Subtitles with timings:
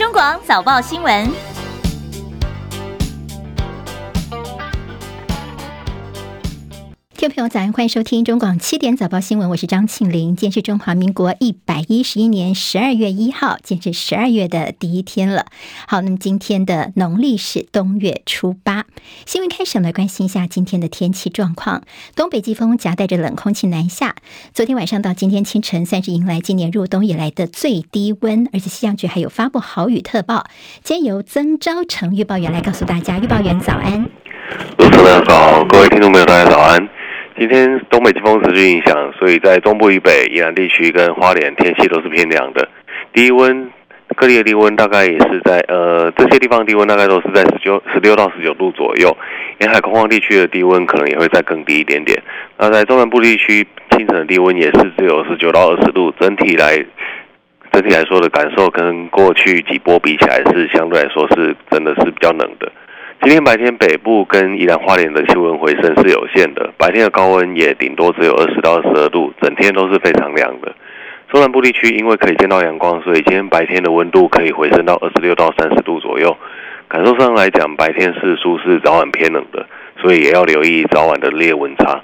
[0.00, 1.49] 中广早报新闻。
[7.30, 10.34] 朋友，早安，欢迎收听中广七点早报新闻，我是张庆玲。
[10.34, 15.46] 今天是中华民国一百一十一年十二月一号，今天是十二月的第一天了。
[15.86, 18.84] 好，那么今天的农历是冬月初八。
[19.26, 21.82] 新闻开始，我们来关心一下今天的天气状况。
[22.16, 24.16] 东北季风夹带着冷空气南下，
[24.52, 30.46] 昨天晚上到今天清晨，算是迎来今年入冬以来的最低温，而且气象局还有发布豪雨特报。
[30.82, 34.04] 今天由曾昭成预报员来告诉大家，预报员早安。
[34.76, 36.88] 主持人好，各位听众朋友大家早安。
[37.40, 42.68] 今天东北季风持续影响，所以在中部以北、宜兰地区跟花莲天气都是偏凉的。
[43.14, 43.70] 低温，
[44.14, 49.16] 各地的低温大概也是在呃这些地方低温大概都是在十九、十六到十九度左右。
[49.60, 52.22] 沿海空旷地区的低温可能也会再更低一点点。
[52.58, 56.12] 那在中南部地区，清晨的低温也是只有十九到二十度。
[56.20, 56.76] 整体来
[57.72, 62.70] 整体来说的感受，跟过去几波比起来，是相对来说是真的是比较冷的。
[63.22, 70.74] 今天白天北部跟宜兰花莲的气温回升是有限的，白天的高温也顶多只有二十到二十二度，整天都是非常凉的。
[71.28, 76.34] 中南部地区因为可以见到阳光，所以今天白天的温度可以回升到二十六到三十度左右。
[76.88, 79.66] 感受上来讲，白天是舒适，早晚偏冷的，
[80.00, 82.00] 所以也要留意早晚的日夜温差。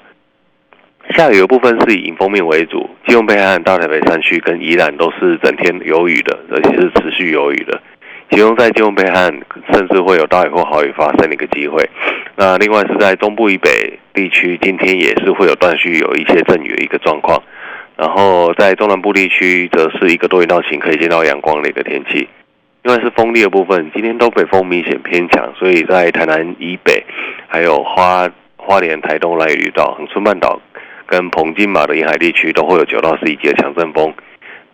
[1.15, 7.81] 下雨的部分是以迎风面为主，基隆北海岸、大台北山区跟宜兰都是整天有雨的，而且是持续有雨的。
[8.29, 9.39] 其中在基隆北海岸，
[9.77, 11.87] 甚至会有大雨或豪雨发生的一个机会。
[12.35, 17.39] 那另外是在中部以北地区，今天也是会有断续有一些阵雨的一个状况。
[17.95, 22.27] 然后在中南部地区，则是一个多云到晴，可以见到阳光的一个天气。
[22.81, 27.03] 另外是风力的部分，今天东北风明显偏强，所以在台南以北，
[27.47, 30.59] 还有花花莲、台东、兰屿岛、恒春半岛
[31.05, 34.11] 跟澎金马的沿海地区，都会有九到十一级的强阵风。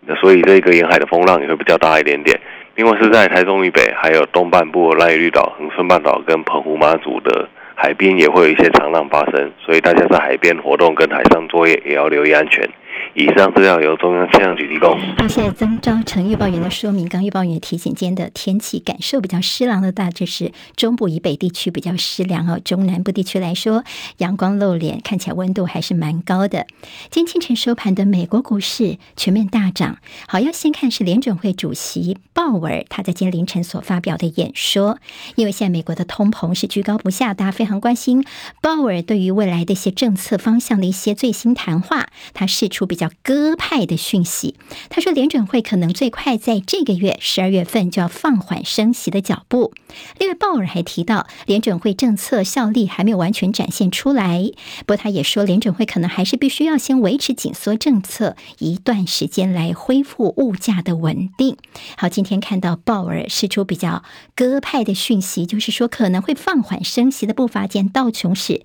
[0.06, 2.38] 那所以这个沿海的风浪也会比较大一点点。
[2.76, 12.68] 另外是在台中以北，还有东半部赖屿岛、恒春半岛跟澎湖妈祖的海边，也会有一些长浪发生，所以大家在海边活动跟海上作业也要留意安全。
[13.14, 14.98] 以上资料由中央气象局提供。
[15.16, 17.08] 好，现在曾昭成预报员的说明。
[17.08, 22.60] 刚预报员提醒，今天的天气感受比较湿凉的大，致是中部以北地区比较湿凉哦。
[22.64, 23.84] 中南部地区来说，
[24.18, 26.66] 阳光露脸，看起来温度还是蛮高的。
[27.10, 29.98] 今天清晨收盘的美国股市全面大涨。
[30.26, 34.98] 好，要先看是联准会主席鲍尔他在今天凌晨所发表的演说，
[35.36, 38.24] 因为现在美国的通膨是居高不下，大家非常关心
[38.60, 43.10] 鲍尔对于未来的一些政策方向的一些最新谈话，他释出比较。
[43.22, 44.54] 鸽派的讯息，
[44.90, 49.72] 他说联准会可能最快在这个月十二月份就要放缓升息的脚步。
[50.18, 54.50] 另外，鲍尔还提到联准会政策效力还没有完全展现出来，
[54.80, 61.56] 不过他也说联准会可能还是必须要先维持紧缩政策一段时间来恢复物价的稳定。
[61.96, 64.02] 好，今天看到鲍尔释出比较
[64.36, 68.62] 鸽派的讯息，就是说可能会放缓升息的步伐，见道琼斯。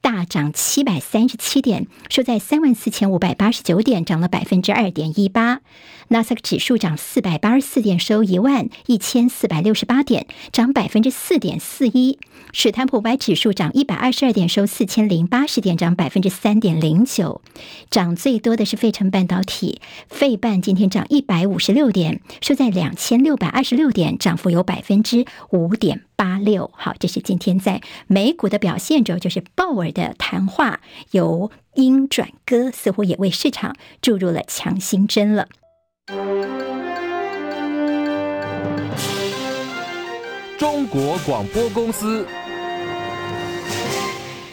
[0.00, 5.60] 大涨七百三十七点，收在三万四千五百八十九点，涨了百分之二点一八。
[6.12, 12.18] 纳斯达克指数涨四百八十四点，收一万一千四百六十八点，涨百分之四点四一。
[12.52, 17.42] 史坦普五百指数涨一百二十二点，收四千零八十点，涨百分之三点零九。
[17.90, 26.72] 涨最多的是费城半导体，费半今天涨一百五十六点，收在两千六百二十六点，涨幅有百分之五点八六。
[26.74, 30.80] 好，这是今天在美股的表现，主要就是鲍尔的谈话
[31.12, 35.46] 由鹰转鸽，似乎也为市场注入了强心针了。
[40.58, 42.26] 中国广播公司。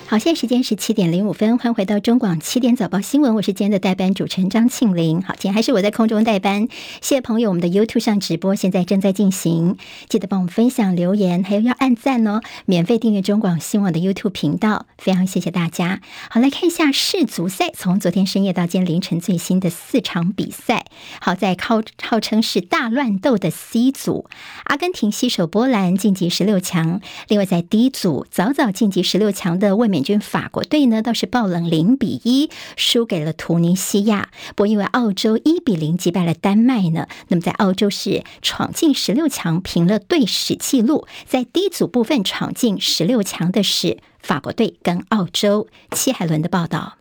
[0.09, 5.22] 好，现在时间是七点零五分，欢迎回到中广七点早报新闻，我是今天的代班主持人张庆玲。
[5.22, 6.69] 好，今天还是我在空中代班，
[7.01, 9.75] 谢谢朋友，我们的 YouTube 上直播现在正在进行，
[10.07, 16.00] 记得帮我们分享、留言，还有要按赞哦，免费订阅中广新闻的 YouTube 频道，非常谢谢大家。
[16.29, 20.85] 好，来看一下世足赛，从昨天深夜到今天凌晨最新的四场比赛。
[21.19, 24.30] 好，在号号称是大乱斗的 C 组，
[24.63, 29.96] 阿根廷携手波兰晋级十六强，另外在 D 组早早晋级十六强的卫冕。
[29.97, 41.07] 美军法国队呢倒是爆冷零比一输给了突尼西亚，不过因为澳洲一比零击败了丹麦呢，那么在澳洲是闯进十六强，平了队史纪录。
[41.25, 45.67] 在 D 组部分闯进十六强的是法国队跟澳洲。
[45.89, 46.97] 戚海伦的报道。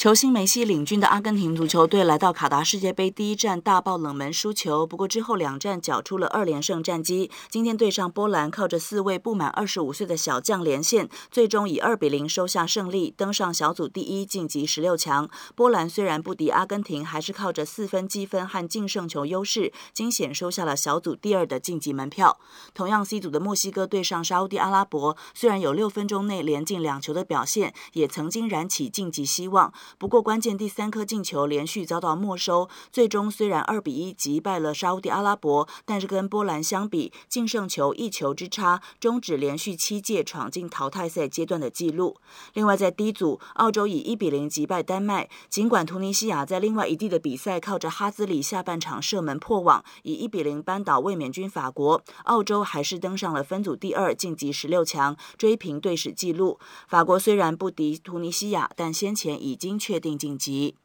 [0.00, 7.30] 球星梅西领军的阿根廷足球队来到卡达世界杯第一站大爆冷门输球，不过之后两战缴出了二连胜战绩。
[7.50, 15.28] 今天对上波兰，靠着四位不满二十五岁的小将连线，最终以二比零收下胜利，登上小组第一，晋级十六强。
[15.54, 22.38] 波兰虽然不敌阿根廷，还是靠着四分积分和净胜球优势，惊险收下了小组第二的晋级门票。
[22.72, 29.74] 同样 C 组的墨西哥对上沙乌地阿拉伯，虽然有六分钟内连进两球的表现，也曾经燃起晋级希望。
[29.98, 42.16] 不过，关键第三颗进球连续遭到没收，最终虽然二比一击败了沙乌地阿拉伯，但是跟波兰相比，净胜球一球之差，终止连续七届闯进淘汰赛阶段的纪录。
[42.54, 56.58] 另外，在 D 组，澳洲以一比零击败丹麦，尽管突尼西亚在另外一地的比赛靠着哈兹里下半场射门破网，以一比零扳倒卫冕军法国，澳洲还是登上了分组第二，晋级十六强，追平队史纪录。
[56.86, 59.79] 法国虽然不敌突尼西亚，但先前已经。
[59.80, 60.76] 确定晋级。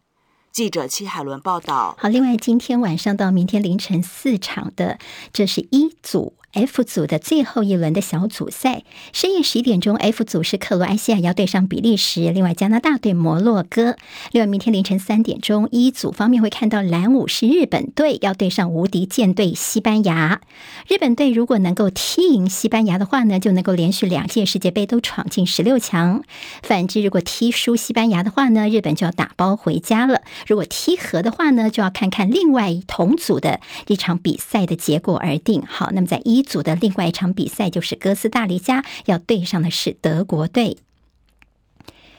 [0.51, 1.97] 记者戚海伦报道。
[1.99, 4.97] 好，另外今天晚上到明天凌晨四场的，
[5.33, 6.33] 这是一组。
[6.55, 13.97] F 组的最后一轮的小组赛，深夜十一点钟，F 组是克罗埃西亚要对上比利时，另外加拿大对摩洛哥。
[14.31, 20.39] 另外明天凌晨三点钟，一组方面会看到蓝武是日本队要对上无敌舰队西班牙。
[20.87, 26.23] 日本队如果能够踢赢西班牙的话呢，就能够连续两届世界杯都闯进十六强。
[26.63, 30.21] 反之，如果踢输西班牙的话呢，日本就要打包回家了。
[30.47, 35.61] 如果踢和的话呢，就要看看另外同组的一场比赛的结果而定。
[35.67, 40.77] 好，那么在一组的另外一场比赛就是哥斯达黎加要对上的是德国队。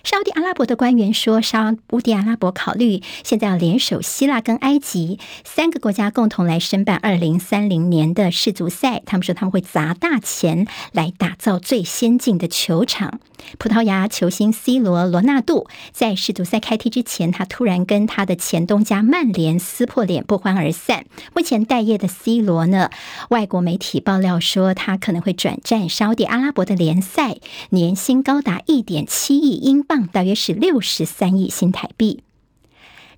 [0.04, 9.02] 沙乌地阿拉伯的官员说，沙乌地阿拉伯考虑现在要联手希腊跟埃及三个国家共同来申办二零三零年的世足赛。
[9.04, 13.18] 他们说他们会砸大钱来打造最先进的球场。
[13.58, 21.04] 葡萄牙球星 C 罗罗纳度在世足赛开踢之前，他突然跟他的前东家曼联撕破脸，不欢而散。
[21.34, 22.90] 目前待业的 C 罗呢，
[23.30, 27.36] 外国媒体爆料说他可能会转战沙乌地阿拉伯的联赛，
[27.70, 30.06] 年薪高达一点七亿英镑。
[30.06, 32.22] 大约是六十三亿新台币。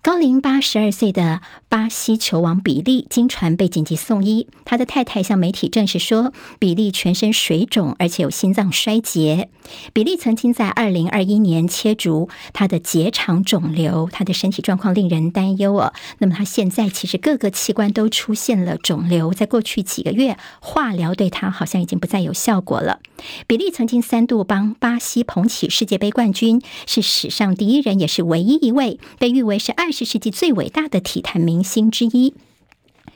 [0.00, 9.50] 高龄八十二岁的巴西球王比利经传被紧急送医，他的太太向媒体证实说，比利全身水肿，而且有心脏衰竭。
[9.93, 15.93] 比利曾经在二零二一年切除他的结肠肿瘤，他的身体状况令人担忧哦。
[16.20, 23.00] 那么他现在其实各个器官都出现了肿瘤，在过去几个月，化疗对他好像已经不再有效果了。
[23.47, 29.93] 比利曾经三度帮巴西捧起世界杯冠军，是史上第一人，也是唯一一位被誉为是二。
[29.99, 32.34] 十世纪最伟大的体坛名明星之一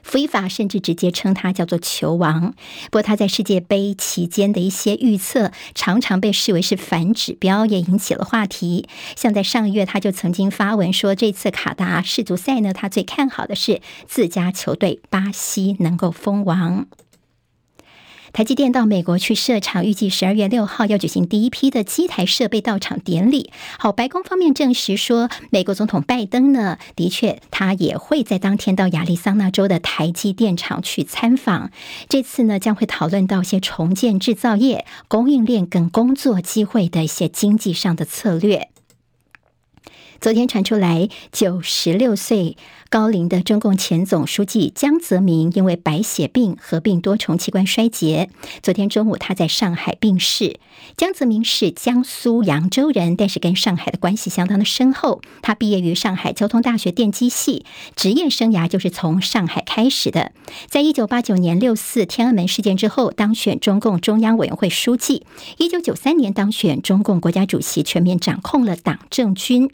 [0.04, 2.56] ，FIFA 甚至直接称他叫做“球王”。
[2.90, 8.88] 不过他在世界杯期间的一些预测，常常被视为是反指标，也引起了话题。
[9.14, 16.88] 像在上个月，他就曾经发文说，这次卡达世足赛呢，他最看好的是自家球队巴西能够封王。
[18.32, 23.52] 台积电到美国去设厂，预计十二月六号要举行第一批的机台设备到场典礼。
[23.78, 31.70] 好，白宫方面证实说，美国总统拜登呢，的确他也会在当天到亚利桑那州的台积电厂去参访。
[32.08, 38.70] 这次呢，将会讨论到一些重建制造业、供应链跟工作机会的一些经济上的策略。
[40.22, 42.56] 昨天传出来，九十六岁
[42.88, 48.30] 高龄的中共前总书记江泽民因为白血病合并多重器官衰竭，
[48.62, 50.60] 昨天中午他在上海病逝。
[50.96, 55.22] 江泽民是江苏扬州人，但是跟上海的关系相当的深厚。
[55.42, 57.64] 他毕业于上海交通大学电机系，
[57.96, 60.30] 职业生涯就是从上海开始的。
[60.68, 65.26] 在一九八九年六四天安门事件之后，当选中共中央委员会书记。
[65.58, 69.68] 一九九三年当选中共国家主席，全面掌控了党政军。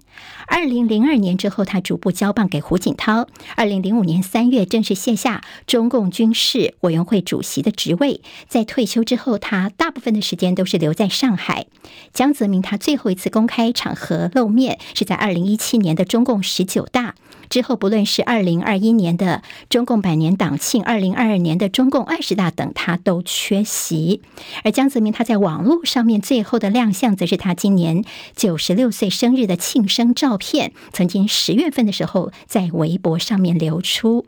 [0.48, 3.28] 二零零二年之后，他逐步交棒给胡锦涛。
[3.54, 8.22] 二零零五年三月，正式卸下中共军事委员会主席的职位。
[8.48, 11.66] 在退休之后，他大部分的时间都是留在上海。
[12.12, 17.14] 江泽民他最后一次公开场合露面，是在二零一七年的中共十九大。
[17.48, 24.20] 之后，不论是二零二一年的中共百年党庆，二零二二年的中共二十大等，他都缺席。
[24.64, 28.04] 而江泽民他在网络上面最后的亮相，则是他今年
[28.36, 34.26] 九十六岁生日的庆生照片，曾经十月份的时候在微博上面流出。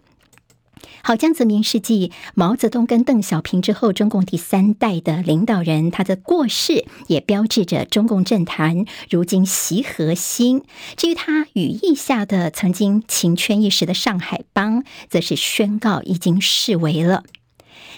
[1.02, 10.62] 好，江泽民是继毛泽东跟邓小平之后，中共第三代的领导人，他的过世也标志着中共政坛如今习核心。
[10.96, 17.24] 至于他羽翼下的曾经情圈一时的上海帮，则是宣告已经式微了。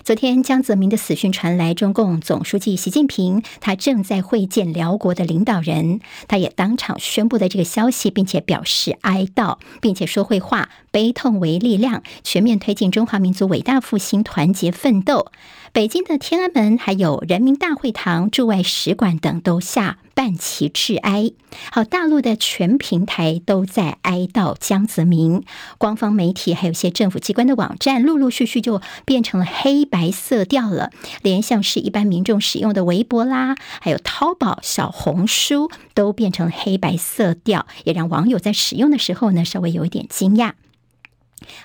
[0.04, 15.30] 昨天江泽民的死讯传来，中共总书记习近平他正在会见辽国的领导人，他也当场宣布了这个消息，并且表示哀悼，并且说会化悲痛为力量，全面推进中华民族伟大复兴，团结奋斗。
[15.72, 21.32] 北京的天安门、还有人民大会堂、驻外使馆等都下半旗致哀。
[21.70, 25.44] 好，大陆的全平台都在哀悼江泽民，
[25.78, 30.90] 官方媒体还有些政府机关的网站，陆陆续续就变成了黑白色调了。
[31.22, 40.52] 连像是一般民众使用的微博啦，还有淘宝、小红书，都变成黑白色调，也让网友在使用的时候呢，稍微有一点惊讶。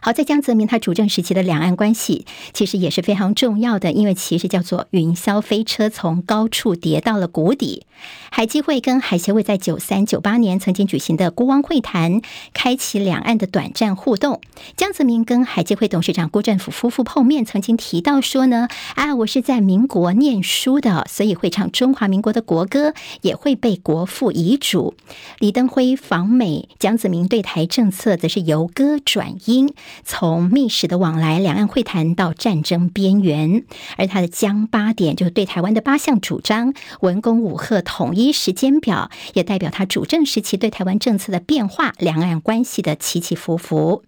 [0.01, 7.85] 好，在江泽民他主政时期的两岸关系，其实也是非常重要的，因为其实叫做云霄飞车从高处跌到了谷底。
[8.29, 12.21] 海基会跟海协会在九三九八年曾经举行的孤汪会谈，
[12.53, 14.39] 开启两岸的短暂互动。
[14.75, 24.93] 江泽民跟海基会董事长辜振甫夫妇碰面，曾经提到说呢，啊，我是在民国念书的，所以会唱中华民国的国歌，也会背国父遗嘱。
[25.39, 29.66] 李登辉访美，江泽民对台政策则是由歌转音。
[30.03, 33.63] 从密使的往来，两岸会谈到战争边缘，
[33.97, 44.03] 而他的江八点就是对台湾的八项主张，文攻武吓统一时间表，也代表他主政时期对台湾政策的变化，两岸关系的起起伏伏。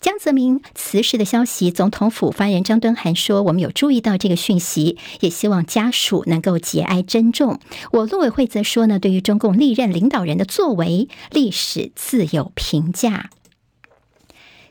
[0.00, 7.60] 江泽民辞世的消息，总统府发言人张敦涵说：“我们有注意到这个讯息，也希望家属能够节哀珍重。”
[7.92, 13.30] 我陆委会则说呢，对于中共历任领导人的作为，历史自有评价。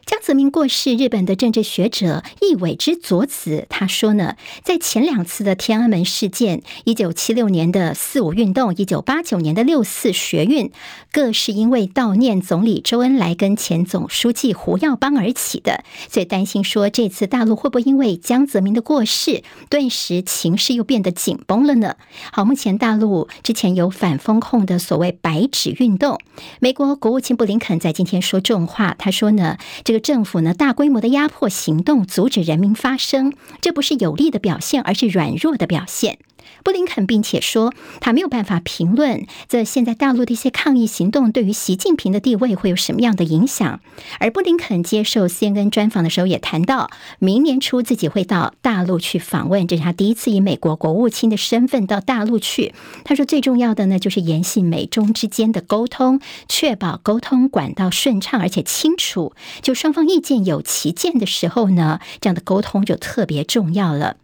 [0.05, 10.71] 江泽民过世，日本的政治学者易伟之佐子他说呢，在前两次的天安门事件，一九七六年的四五运动，一九八九年的六四学运，
[11.11, 21.95] 各是因为悼念总理周恩来跟前总书记胡耀邦而起的，所以担心说这次大陆会不会因为江泽民的过世，顿时情势又变得紧绷了呢？
[22.31, 26.19] 好，目前大陆之前有反封控的所谓白纸运动，
[26.59, 36.19] 美国国务卿布林肯在今天说重话，他说呢，这政府呢，大规模的压迫行动，阻止人民发声，这不是有利的表现，而是软弱的表现。
[36.63, 43.79] 布林肯并且说，他没有办法评论这现在大陆的一些抗议行动对于习近平的地位会有什么样的影响。
[44.19, 52.73] 而布林肯接受 CNN 专访的时候也谈到，明年初自己会到大陆去访问，这是他第一次以美国国务卿的身份到大陆去。
[53.03, 59.33] 他说，最重要的呢，就是延续美中之间的沟通，确保沟通管道顺畅而且清楚。
[59.61, 64.17] 就双方意见有歧见的时候呢，这样的沟通就特别重要了。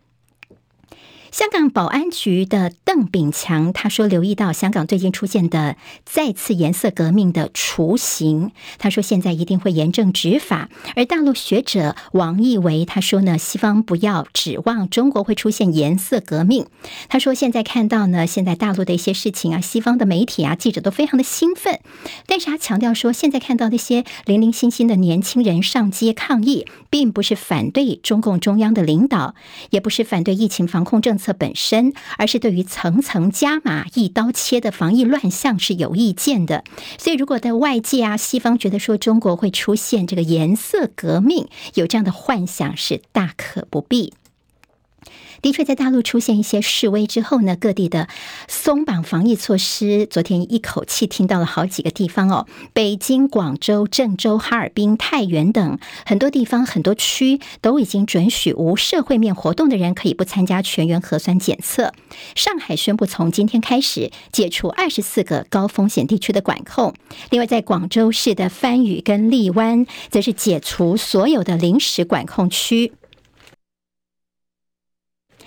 [1.31, 16.65] 香港保安局的邓炳强他说：“留意到香港最近出现的再次颜色革命的雏形，他说现在一定会严正执法。”而大陆学者王义维他说呢：“西方不要指望中国会出现颜色革命。”
[17.07, 21.79] 他说：“现在看到呢，现在大陆的一些事情啊，西方的媒体啊，记者都非常的兴奋。
[22.25, 29.33] 但是他强调说，现在看到那些零零星星的年轻人上街抗议，并不是反对中共中央的领导，
[29.69, 36.63] 也不是反对疫情防控政策。”策本身，而是对于层层加码、一刀切的防疫乱象是有意见的。
[36.97, 44.13] 所以，如果在外界啊，西方觉得说中国会出现这个颜色革命，有这样的幻想是大可不必。
[45.41, 48.07] 的确，在大陆出现一些示威之后呢，各地的
[48.47, 61.91] 松绑防疫措施，昨天一口气听到了好几个地方哦，北京、广州、郑州、哈尔滨、太原等很多地方、很多区都已经准许无社会面活动的人可以不参加全员核酸检测。
[62.35, 66.93] 上海宣布从今天开始解除二十四个高风险地区的管控。
[67.31, 72.93] 另外，在广州市的番禺跟荔湾，则是解除所有的临时管控区。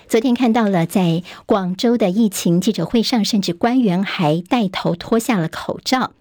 [0.08, 6.12] 昨天看到了，在广州的疫情记者会上，甚至官员还带头脱下了口罩。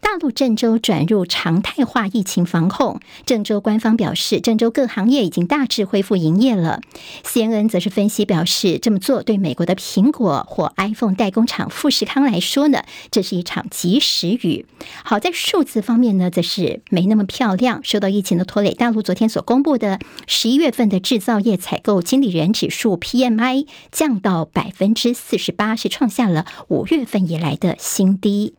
[0.00, 6.80] 大陆郑州转入常态化疫情防控，郑州官方表示，郑州各行业已经大致恢复营业了。
[7.24, 14.66] CNN 则是分析表示，这么做对美国的苹果或 iPhone 代工厂富士康来说呢，这是一场及时雨。
[15.02, 18.74] 好在数字方面呢，则是没那么漂亮，受到疫情的拖累。
[18.74, 28.54] 大陆昨天所公布的十一月份的制造业采购经理人指数 PMI 降到百分之四十八，是创下了五月份以来的新低。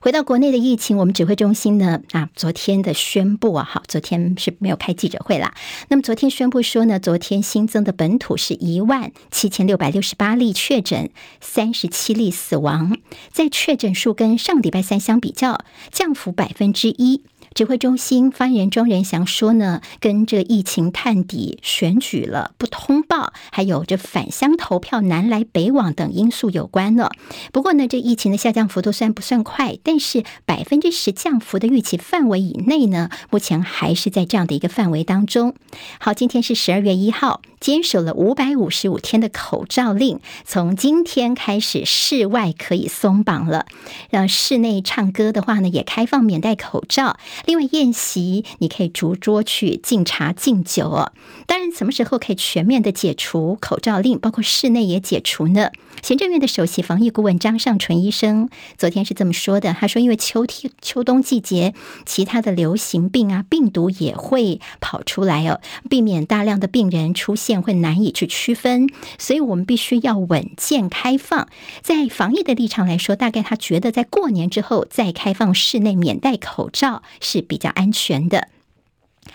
[0.00, 5.54] 回到国内的疫情，我们指挥中心呢啊，昨天的宣布啊，好，昨天是没有开记者会啦。
[5.88, 12.96] 那么昨天宣布说呢，昨天新增的本土是一万七千六百六十八例确诊，三十七例死亡，
[13.32, 17.22] 在确诊数跟上礼拜三相比较，降幅百分之一。
[17.54, 27.12] 指挥中心发言人庄仁祥说呢，跟这疫情探底、选举了不通报，还有这返乡投票南来北往等因素有关了。
[27.52, 35.54] 不过呢，这疫情的下降幅度虽然不算快，但是百分之十降幅的预期范围以内呢，目前还是在这样的一个范围当中。
[36.00, 43.66] 好，今天是十二月一号，坚守了五百五十五天的口罩令，从今天开始室外可以松绑了，
[44.10, 47.16] 让室内唱歌的话呢，也开放免戴口罩。
[47.46, 51.12] 另外，宴席你可以逐桌去敬茶敬酒哦。
[51.46, 55.70] 当然，什么时候可以全面的解除口罩令，包括室内也解除呢？
[56.02, 61.74] 行政院的首席防疫顾问张上淳医生昨天是这么说的，他说：“因为秋天、秋冬季节，
[62.06, 71.48] 其他的流行病啊、病毒也会跑出来哦，避免大量的病人出现会难以去区分，所以我们必须要稳健开放。
[71.82, 78.48] 在防疫的立场来说，大概他觉得在过年之后再开放室内免戴口罩是。”比较安全的。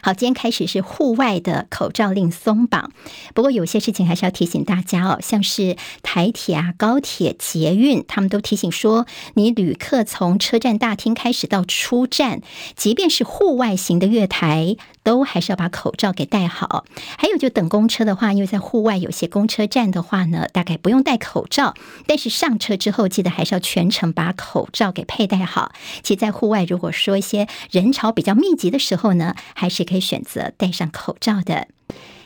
[0.02, 2.92] 好，今天开始是户外的口罩令松绑，
[3.34, 12.42] 不过有些事情还是要提醒大家哦，像是台铁啊、高铁、捷运，他们都提醒说，你旅客从车站大厅开始到出站，
[12.76, 16.86] 即便是户外型的月台，都还是要把口罩给戴好。
[17.18, 21.74] 还有就等公车的话，因为在户外有些公车站的话呢，大概不用戴口罩，
[22.06, 25.72] 但是上车之后记得还是要全程把口罩给佩戴好。
[26.04, 30.04] 其实，在户外如果说一些人潮比较密集的时候呢，还是可以。
[30.04, 31.70] 选择戴上口罩的。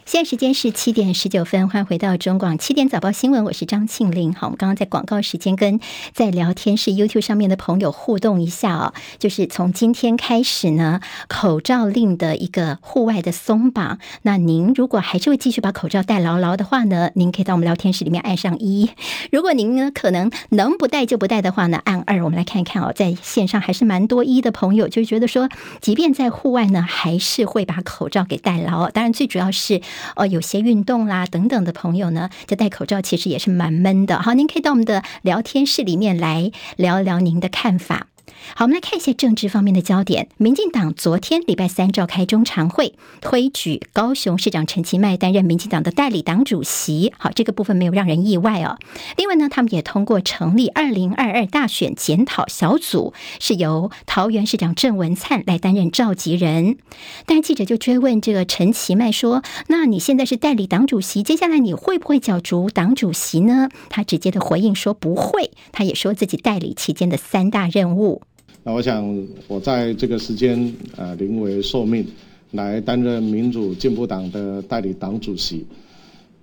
[0.07, 4.33] 现在时间是七点十九分，欢迎回到中广七点早报新闻，我是张庆玲。
[4.33, 5.81] 好，我们刚刚在广告时间跟
[6.13, 13.99] 在聊天室 YouTube 上面的朋友互动一下哦，就是从今天开始呢，口罩令的一个户外的松绑。
[14.21, 18.87] 那您如果还是会继续把口罩戴牢牢的话呢，您可以到我们聊天室里面按上一；
[19.29, 22.23] 如果您呢可能能不戴就不戴的话呢，按二。
[22.23, 25.49] 我们来看一看哦，在线上还是蛮多一的朋友，就觉得说，
[25.81, 28.89] 即便在户外呢，还是会把口罩给戴牢。
[28.89, 29.81] 当然，最主要是。
[30.15, 34.21] 哦，有些运动啦等等的朋友呢，就戴口罩其实也是蛮闷的。
[34.21, 38.07] 好，您可以到我们的聊天室里面来聊一聊您的看法。
[38.55, 40.29] 好，我们来看一下政治方面的焦点。
[40.37, 47.13] 民进党昨天礼拜三召开中常会，推举高雄市长陈其迈担任民进党的代理党主席。
[47.17, 48.77] 好，这个部分没有让人意外哦。
[49.17, 56.77] 另外呢，他们也通过成立二零二二大选检讨小组，是由桃园市长郑文灿来担任召集人。
[57.25, 68.21] 但是记者就追问这个陈其迈说：“那你现在是代理党主席，接下来你会不会角逐党主席呢？”他直接的回应说：“不会。”他也说自己代理期间的三大任务。
[68.67, 72.05] 那我想，我在这个时间，呃，临危受命，
[72.51, 75.65] 来担任民主进步党的代理党主席。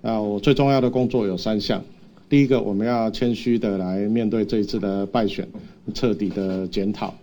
[0.01, 1.83] 那我最重要的工作有三项。
[2.27, 5.47] 第一个，我们要谦虚的来面对这一次的败选，
[5.93, 7.13] 彻底的检讨。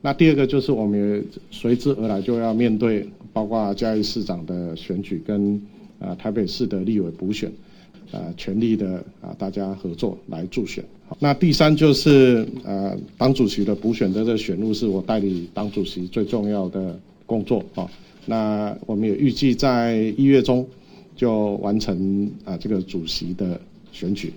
[0.00, 5.60] 那第二个就是，我们也随之而来就要面对，包括嘉义市长的选举跟
[5.98, 7.50] 啊台北市的立委补选。
[8.10, 10.84] 呃，全力的啊，大家合作来助选。
[11.18, 17.90] 那第三就是呃，党主席的补选的这选入是我代理党主席最重要的工作啊。
[18.26, 20.66] 那我们也预计在一月中
[21.14, 23.60] 就完成啊这个主席的
[23.92, 24.32] 选举。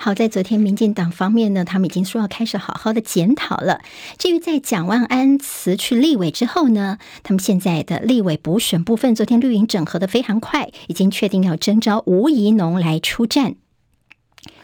[0.00, 3.80] 好在昨天民进党方面呢，他们已经说要开始好好的检讨了。
[4.16, 13.56] 至于在蒋万安辞去立委之后呢，他们现在的立委补选部分，昨天绿营整合的非常快，已经确定要征召吴怡农来出战。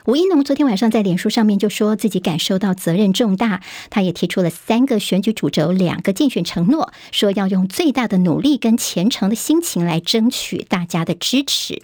[0.06, 11.82] 吴怡农昨天晚上在脸书上面就说自己感受到责任重大，他也提出了三个选举主轴、两个竞选承诺，说要用最大的努力跟虔诚的心情来争取大家的支持。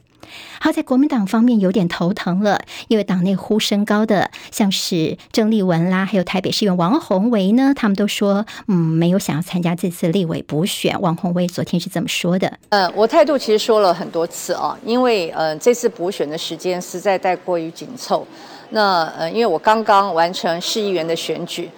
[0.61, 11.01] 好，在国民党方面有点头疼了，因为党内呼声高的像是郑丽文啦，还有台北市议员王鸿薇呢，他们都说，嗯，没有想要参加这次立委补选。
[11.01, 18.27] 王鸿薇昨天是这么说的：，呃，我态度其实说了很多次啊，因为呃，这次补选的时间实在太过于紧凑。
[18.71, 21.69] 那呃，因为我刚刚完成市议员的选举。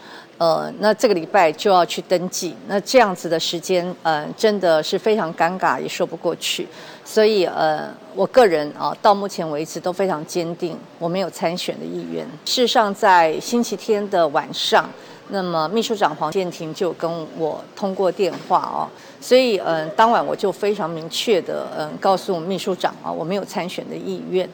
[0.42, 6.66] 呃，那这个礼拜就要去登记，那这样子的时间，呃，真的是非常尴尬，也说不过去。
[7.04, 12.26] 所以，呃，我个人啊，到目前为止都非常坚定，我没有参选的意愿。
[12.44, 14.90] 事实上，在星期天的晚上，
[15.28, 24.50] 那么秘书长黄建庭就跟我通过电话哦，所以，嗯、呃，当晚我就非常明确的，嗯、告诉秘书长啊，我没有参选的意愿。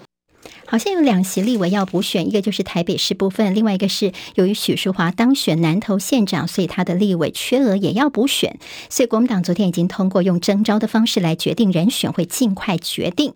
[0.70, 8.58] 好像有两席立委要补选，一个就是台北市部分，另外一个是由于许淑华当选南投县长，所以他的立委缺额也要补选。
[8.90, 13.32] 所以国民党昨天已经通过用征召的方式来决定人选，会尽快决定。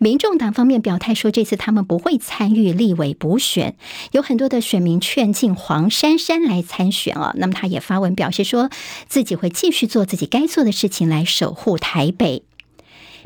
[0.00, 3.76] 民众党方面表态说，这次他们不会参与立委补选。
[4.10, 8.70] 有很多的选民劝进黄珊珊来参选啊，那么他也发文表示说
[9.06, 12.42] 自己会继续做自己该做的事情，来守护台北。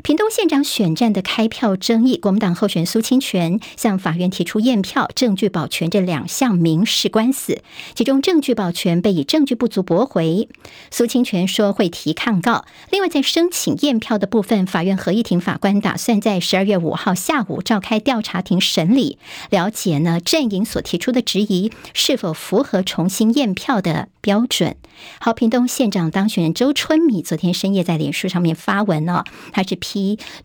[0.07, 7.61] 屏东县长选战的开票争议，国民党候选人苏清泉向法院提出验票、证据保全这两项民事官司，
[7.93, 10.47] 其中证据保全被以证据不足驳回。
[10.89, 12.63] 苏清泉说会提抗告。
[12.89, 19.17] 另外，在申请验票的部分，法院合议庭法官打算在十二月五号下午召开调查庭审理，
[19.49, 24.77] 了解呢阵营所提出的质疑是否符合重新验票的标准。
[25.19, 29.75] 好，屏东县长当选人周春米昨天深夜在脸书上面发文呢，他是。
[29.79, 29.96] 批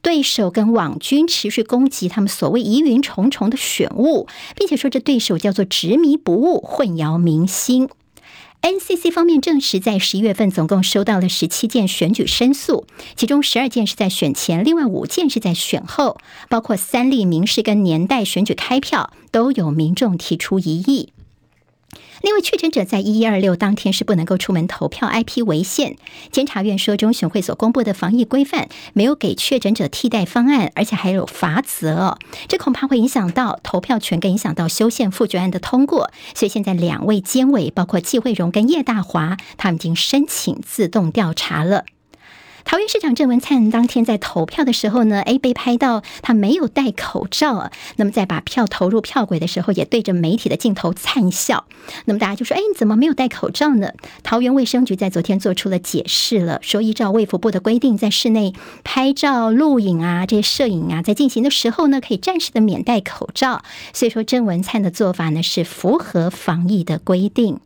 [0.02, 7.88] 对手跟网军持续攻击他们所谓疑云重重的选务，并且说这对手叫做执迷不悟、混淆民心。
[8.62, 12.86] NCC 方面证实，在十一月份总共收到了十七件选举申诉，
[13.16, 21.12] 其中十二件是在选前，另外五件是在选后，包括三例民事跟年代选举开票都有民众提出异议。
[22.22, 25.96] 另外，确诊者在一一二六当天是不能够出门投票，IP 为限。
[26.30, 36.12] 监察院说，中选会所公布的防疫规范没有给确诊者替代方案，而且还有罚则，这恐怕会影响到投票权，跟影响到修宪复决案的通过。
[36.34, 41.84] 所以现在两位监委，包括季慧荣跟叶大华，他们已经申请自动调查了。
[42.64, 47.70] 桃园市长郑文灿当天在投票的时候呢，诶，被拍到他没有戴口罩啊。
[47.96, 51.66] 那么在把票投入票柜的时候，也对着媒体的镜头灿笑。
[52.06, 53.92] 那么大家就说，诶，你怎么没有戴口罩呢？
[54.22, 63.62] 桃园卫生局在昨天做出了解释了，说依照卫福部的规定，在室内拍照、录影啊，这些摄影啊，在进行的时候呢，可以暂时的免戴口罩。
[63.92, 67.60] 所以说，郑文灿的做法呢，是符合防疫的规定。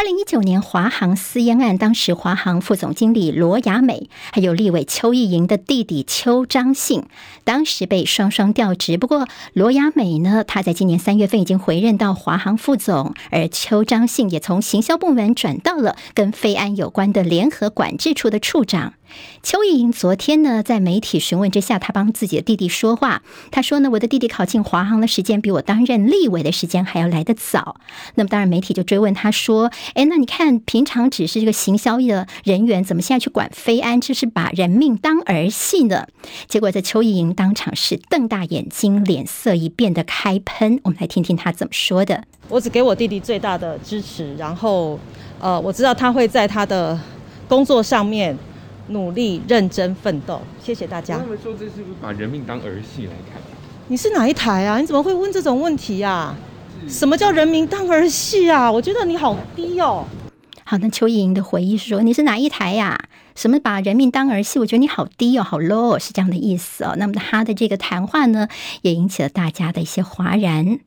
[0.00, 7.04] 二零一九年华航私烟案，当时华航副总经理罗雅美，还有立委邱意莹的弟弟邱彰信，
[7.44, 8.96] 当时被双双调职。
[8.96, 18.94] 不过罗雅美呢，她在今年三月份已经回任到华航副总，而邱彰信也从行销部门转到了跟飞安有关的联合管制处的处长。
[19.42, 23.22] 邱意莹昨天呢，在媒体询问之下，她帮自己的弟弟说话。
[23.50, 27.76] 她说呢，我的弟弟考进华航的时间比我担任立委的时间还要来得早。
[28.16, 36.06] 那么当然，媒体就追问他说：“诶，那你看平常只是这个行销的人员，怎么现在去管飞安，就是把人命当儿戏呢？”
[36.46, 40.80] 结果这邱意莹当场是瞪大眼睛，脸色一变得开喷。
[40.84, 44.98] 我们来听听他怎么说的：“我只给我弟弟最大的支持，然后
[45.40, 46.98] 呃，我知道他会在他的
[47.48, 48.36] 工作上面。”
[48.90, 51.18] 努力认真奋斗，谢谢大家。
[51.18, 53.40] 他们说这是不是把人命当儿戏来看？
[53.88, 54.78] 你是哪一台啊？
[54.78, 56.36] 你怎么会问这种问题啊？
[56.88, 58.70] 什么叫人命当儿戏啊？
[58.70, 60.04] 我觉得你好低哦。
[60.64, 62.98] 好，那邱意莹的回忆是说，你是哪一台呀？
[63.34, 64.58] 什么把人命当儿戏？
[64.58, 66.94] 我觉得你好低哦，好 low 哦，是这样的意思哦。
[66.96, 68.48] 那么他的这个谈话呢，
[68.82, 70.78] 也引起了大家的一些哗然。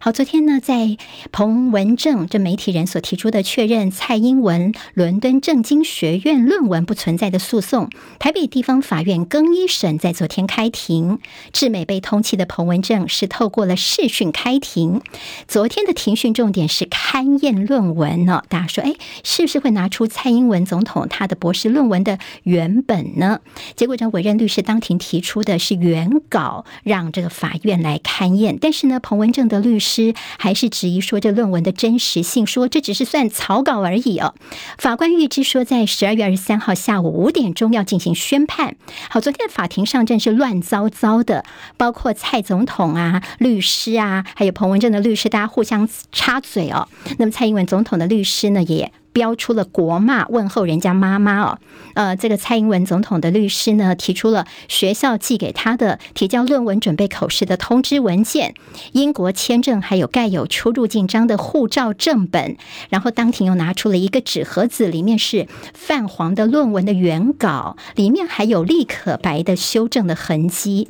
[0.00, 0.96] 好，昨天呢，在
[1.32, 11.18] 彭文正这媒体人所提出的确认蔡英文伦敦政经学院论文不存在的诉讼，台北地方法院更一审在昨天开庭。
[11.52, 15.02] 智美被通缉的彭文正是透过了视讯开庭。
[15.48, 23.40] 昨天的庭讯重点是勘验论文呢，大家说，哎，是不是会拿出蔡英文总统他的博士论文的原本呢？
[23.74, 28.56] 结果，这委任律师当庭提出的是原稿，让这个法院来勘验。
[28.60, 29.87] 但是呢，彭文正的律师。
[29.88, 34.34] 师还是质疑说这论文的真实性，说这只是算草稿而已哦。
[34.76, 38.76] 法官预知说，在十二月二十三号下午五点钟要进行宣判。
[39.08, 41.44] 好，昨天的法庭上真是乱糟糟的，
[41.76, 46.86] 包括蔡总统啊、律师啊，还有彭文正的律师，大家互相插嘴哦。
[47.18, 48.92] 那么蔡英文总统的律师呢，也。
[49.18, 51.58] 标出了国骂，问候人家妈妈哦。
[51.94, 58.54] 呃，这个蔡英文总统的律师呢，提出了学校寄给他的提交论文准备口试的通知文件、
[58.92, 62.56] 英国签证，还有盖有出入境章的护照正本。
[62.90, 70.86] 然后当庭又拿出了一个纸盒子，里面是泛黄的论文的原稿，里面还有立可白的修正的痕迹。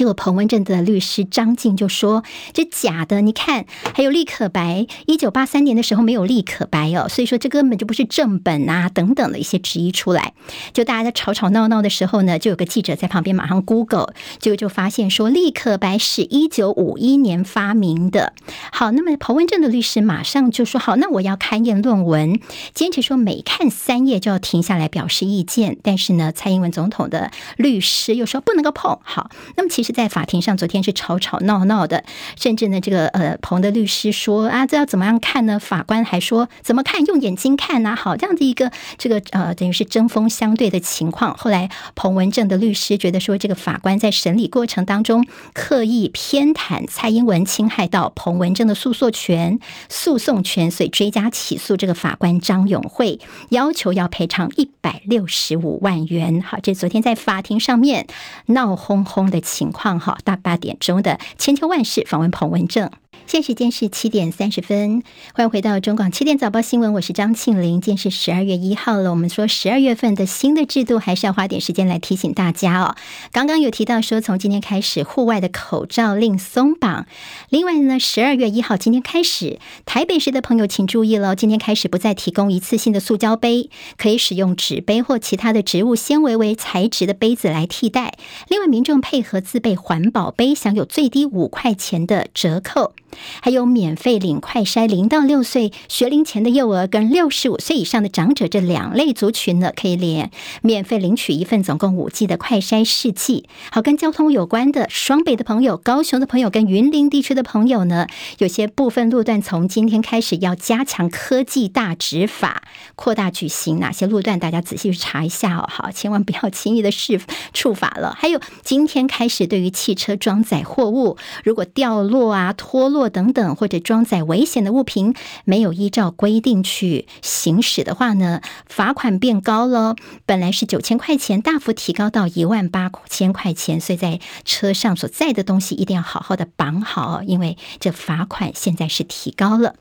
[0.00, 10.32] 结果彭文正的律师张静就说：“这假的，你看还有立可白，一九八三年的时候没有立可白哦，所以说这根本就不是正本啊，等等的一些质疑出来。
[10.72, 18.32] 就大家在吵吵闹闹的时候呢，就有个记者在旁边马上 Google，就就发现说立可白是一九五一年发明的。
[18.72, 22.40] 好，那么彭文正的律师马上就说：好，那我要勘验论文，
[22.72, 25.76] 坚持说每看三页就要停下来表示意见。
[25.82, 28.98] 但是呢，蔡英文总统的律师又说不能够碰。
[29.02, 29.89] 好，那么其实。
[29.92, 32.04] 在法庭上昨天是吵吵闹闹的，
[32.36, 35.58] 甚至呢，这个呃彭的律师说啊，这要怎么样看呢？
[35.58, 37.04] 法官还说怎么看？
[37.06, 41.36] 用眼睛看呐、好，这样的一个这个呃等于是针锋相对的情况。
[41.36, 56.42] 后来彭文正的律师觉得说，这个法官在审理过程当中刻意偏袒蔡英文，侵害到彭文正的诉讼权、诉讼权，所以追加起诉这个法官张永慧，要求要赔偿一百六十五万元。
[56.42, 58.06] 好，这昨天在法庭上面
[58.46, 60.00] 闹哄哄的情况。
[60.00, 62.90] 哈，大八点钟的千秋万世访问彭文正。
[63.30, 67.80] 现在时间是七点三十分，欢迎回到中广七点早报新闻，我是张庆玲。
[67.80, 72.96] 今天是十二月一号了，我们说十二月份的新的制度，还是要花点时间来提醒大家哦。
[73.30, 77.06] 刚刚有提到说，从今天开始，户外的口罩令松绑。
[77.50, 88.14] 另外呢，十二月一号今天开始，台北市的朋友请注意了，今天开始不再提供一次性的塑胶杯，可以使用纸杯或其他的植物纤维为材质的杯子来替代。
[88.48, 92.92] 另外，民众配合自备环保杯，享有最低五块钱的折扣。
[93.40, 100.30] 还有免费领快筛，零到六岁学龄前的幼儿跟六十五岁以上的长者这两类族群呢，可以领
[100.62, 103.48] 免费领取一份总共五剂的快筛试剂。
[103.72, 108.06] 好，跟交通有关的，双北的朋友、高雄的朋友跟云林地区的朋友呢，
[108.38, 112.62] 有些部分路段从今天开始要加强科技大执法，
[112.94, 113.80] 扩大举行。
[113.80, 117.20] 哪些路段大家仔细去查一下哦，好，千万不要轻易的试
[117.52, 118.16] 触法了。
[118.16, 122.99] 还有今天开始，对于汽车装载货物，如果掉落啊、脱落。
[123.08, 129.96] 等等，或者装载危险的物品没有依照规定去行驶的话呢，罚款变高了。
[130.26, 133.80] 本来是九千块钱，大幅提高到一万八千块钱。
[133.80, 139.76] 所以在车上所载的东西一定要好好的绑好，因为这罚款现在是提高了。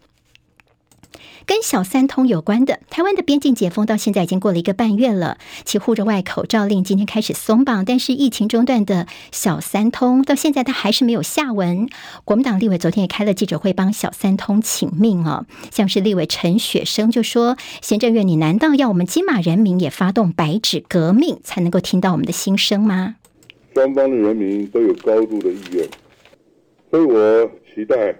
[1.50, 11.90] 跟小三通有关的，台湾的边境解封到现在已经过了一个半月了，其护着外口罩令今天开始松绑，但是疫情中断的小三通到现在它还是没有下文。
[12.24, 23.16] 国民党立委昨天也开了记者会，帮小三通请命哦，像是立委陈雪生就说：“行政院，你难道要我们金马人民也发动白纸革命，才能够听到我们的心声吗？”
[23.74, 25.90] 双方的人民都有高度的意愿，
[26.92, 28.16] 所以我期待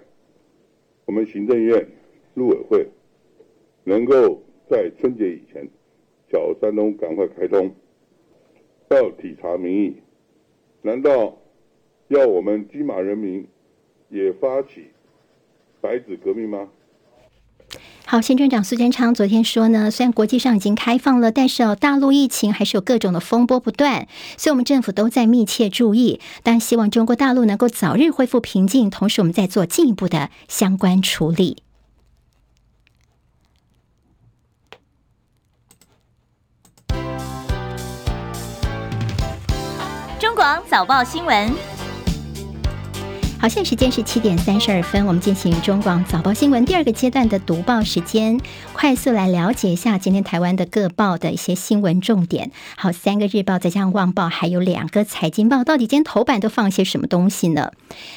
[1.06, 1.88] 我们行政院
[2.34, 2.90] 陆委会。
[3.90, 5.68] 能够在春节以前，
[6.32, 7.74] 小山东赶快开通，
[8.92, 9.96] 要体察民意。
[10.84, 11.36] 难道
[12.08, 13.48] 要我们金马人民
[14.10, 14.86] 也发起
[15.82, 16.70] 白纸革命吗？
[18.06, 31.64] 好，新政长苏贞昌昨天说呢，虽然国际上已经开放了，但是哦，大陆疫情还是有各种的风波不断，所以我们政府都在密切注意，但希望中国大陆能够早日恢复平静，同时我们在做进一步的相关处理。
[40.40, 41.54] 广早报新闻，
[43.42, 48.38] 好，现在时间是七点三十二分，我们进行中广早报新闻第二个阶段的读报时间，
[48.74, 52.52] 快速来了解一下今天台湾的各报的一些新闻重点。
[52.76, 57.72] 好，三个日报再加上旺报，还有两个财经报，到底今天头版都放些什么东西呢？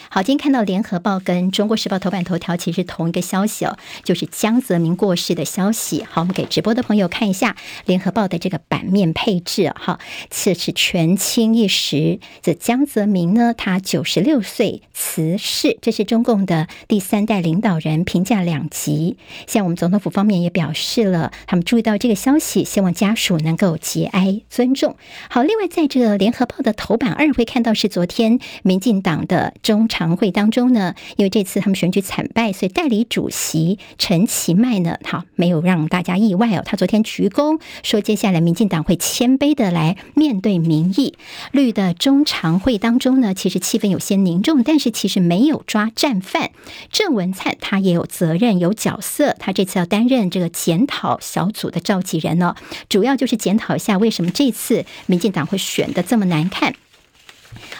[0.08, 6.04] 好，今天看到联合报跟中国时报头版头条，其实同一个消息哦，就是江泽民过世的消息。
[6.10, 7.54] 好，我们给直播的朋友看一下
[7.84, 9.72] 联合报的这个版面配置。
[9.76, 12.18] 好，这是权倾一时。
[12.42, 14.82] 这江泽民呢，他九十六岁
[15.14, 19.18] 辞世，这是中共的第三代领导人，评价两极。
[19.46, 24.96] 像我们总统府方面也表示了，他们注意到这个消息，希望家属能够节哀尊重。
[25.28, 29.82] 好，另外在这个联合报的头版二会看到是昨天民进党的中。
[29.92, 36.62] 常会当中呢，因为这次他们选举惨败，所以代理主席陈其迈呢，好没有让大家意外哦。
[36.64, 41.14] 他昨天鞠躬说，接下来民进党会谦卑的来面对民意。
[41.50, 46.52] 绿的中常会当中呢，其实气氛有些凝重，但是其实没有抓战犯。
[46.92, 52.54] 郑文灿他也有责任有角色，他这次要担任这个检讨小组的召集人呢，
[52.88, 56.76] 主要就是检讨一下为什么这次民进党会选的这么难看。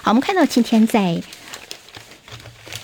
[0.03, 1.23] 好，我们看到今天在。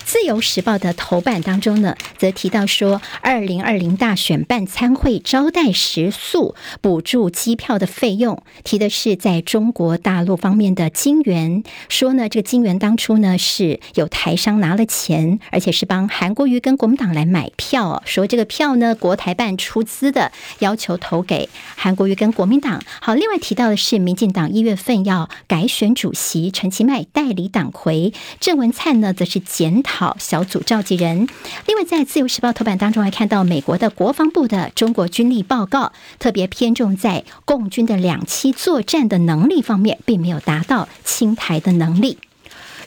[0.09, 22.81] 自由时报的头版当中呢，则提到说，二零二零大选办参会招待食宿补助机票的费用，提的是在中国大陆方面的金元，说呢，这个金元当初呢是有台商拿了钱，而且是帮韩国瑜跟国民党来买票，说这个票呢国台办出资的，要求投给韩国瑜跟国民党。
[22.99, 29.98] 好，另外提到的是，民进党一月份要改选主席，陈其迈代理党魁，郑文灿呢则是检讨。
[29.99, 31.27] 好，小组召集人。
[31.65, 42.17] 另外，在《自由时报》头版当中，还看到美国的国防部的中国军力报告，特别偏重在共军的两栖作战的能力方面，并没有达到清台的能力。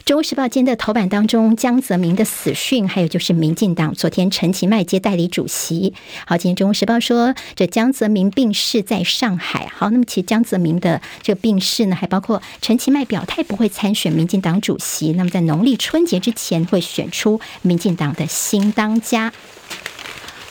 [0.05, 5.93] 中国时报今天的头版当中，江泽民的死讯，还有就是民进党昨天陈其迈接代理主席。
[6.27, 9.71] 好，今天中国时报说，这江泽民病逝在上海。
[9.73, 15.13] 好，那么其实江泽民的这个病逝呢，还包括陈其迈表态不会参选民进党主席。
[15.13, 19.31] 那么在农历春节之前会选出民进党的新当家。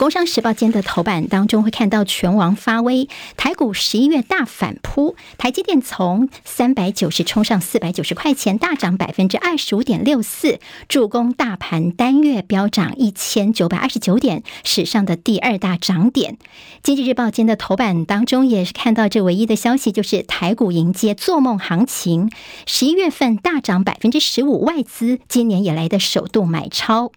[0.02, 16.36] 工商时报间的头版当中会看到拳王发威，台股十一月大反扑，台积电从三百九十冲上四百九十块钱，大涨百分之二十五点六四，助攻大盘单月飙涨一千九百二十九点，史上的第二大涨点。
[16.82, 22.28] 经济日报间的头版当中也是看到这唯一的消息，就是台股迎接做梦行情，
[22.66, 27.12] 十一月份大涨百分之十五，外资今年以来的首度买超。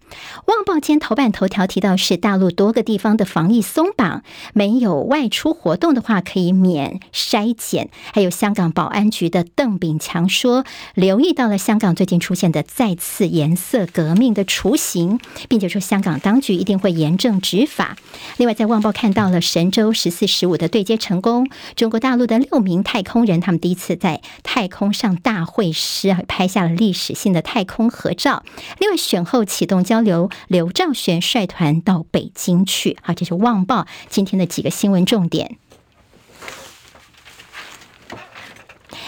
[0.46, 2.75] 旺报间头版头条提到是大陆多。
[2.76, 7.88] 各地方的防疫松绑，没有外出活动的话可以免筛检。
[8.12, 10.62] 还有香港保安局的邓炳强说，
[10.92, 17.96] 留意到了香港最近出现的再次颜色革命的雏形，并且说香港当局一定会严正执法。
[18.36, 28.42] 另外，在《旺报》看到了神舟十四、十五的对接成功，中国大陆的六名太空人他们第一次在太空上大会师，拍下了历史性的太空合照。
[28.78, 32.65] 另外，选后启动交流，刘兆玄率团到北京。
[32.66, 35.56] 去，好，这是《旺报》今天的几个新闻重点。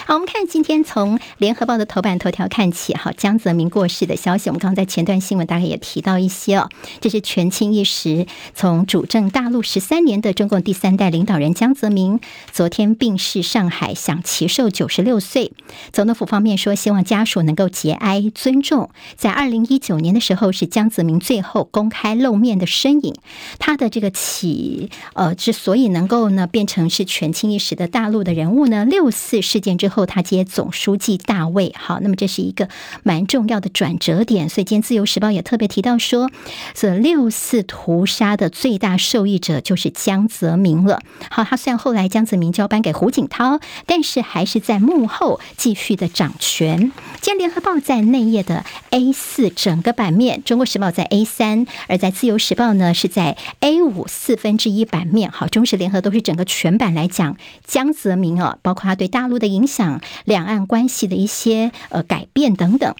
[0.09, 6.71] 好，我们看今天从联合报的头版头条看起，好，江泽民过世的消息，我们刚刚在前段新闻大概也提到一些哦。
[7.03, 15.53] 这是权倾一时，从主政大陆十三年的中共第三代领导人江泽民，昨天病逝上海，享耆寿九十六岁。
[15.92, 18.88] 总统府方面说，希望家属能够节哀尊重。
[19.14, 23.14] 在二零一九年的时候，是江泽民最后公开露面的身影。
[23.59, 29.97] 他的这个起，呃，之所以能够呢变成是权倾一时的大陆的人物呢，六四事件之后。
[29.98, 32.68] 后他接总书记大位，好，那么这是一个
[33.02, 34.48] 蛮重要的转折点。
[34.48, 36.30] 所以今天《自由时报》也特别提到说，
[36.72, 41.02] 这六四屠杀的最大受益者就是江泽民了。
[41.28, 46.92] 好，他虽然后来江泽民交班给胡锦涛，但是还是在幕后继续的掌权。
[47.20, 55.32] 今天《联合报》在内页的 A 四整个版面，《中国时报》在 A 三，而在《自由时报》呢是在 A 五四分之一版面。
[55.32, 59.88] 好，《中时联合》都是整个全版来讲江泽民啊，包括他对大陆的影响。
[60.24, 62.94] 两岸关系的一些呃改变等等。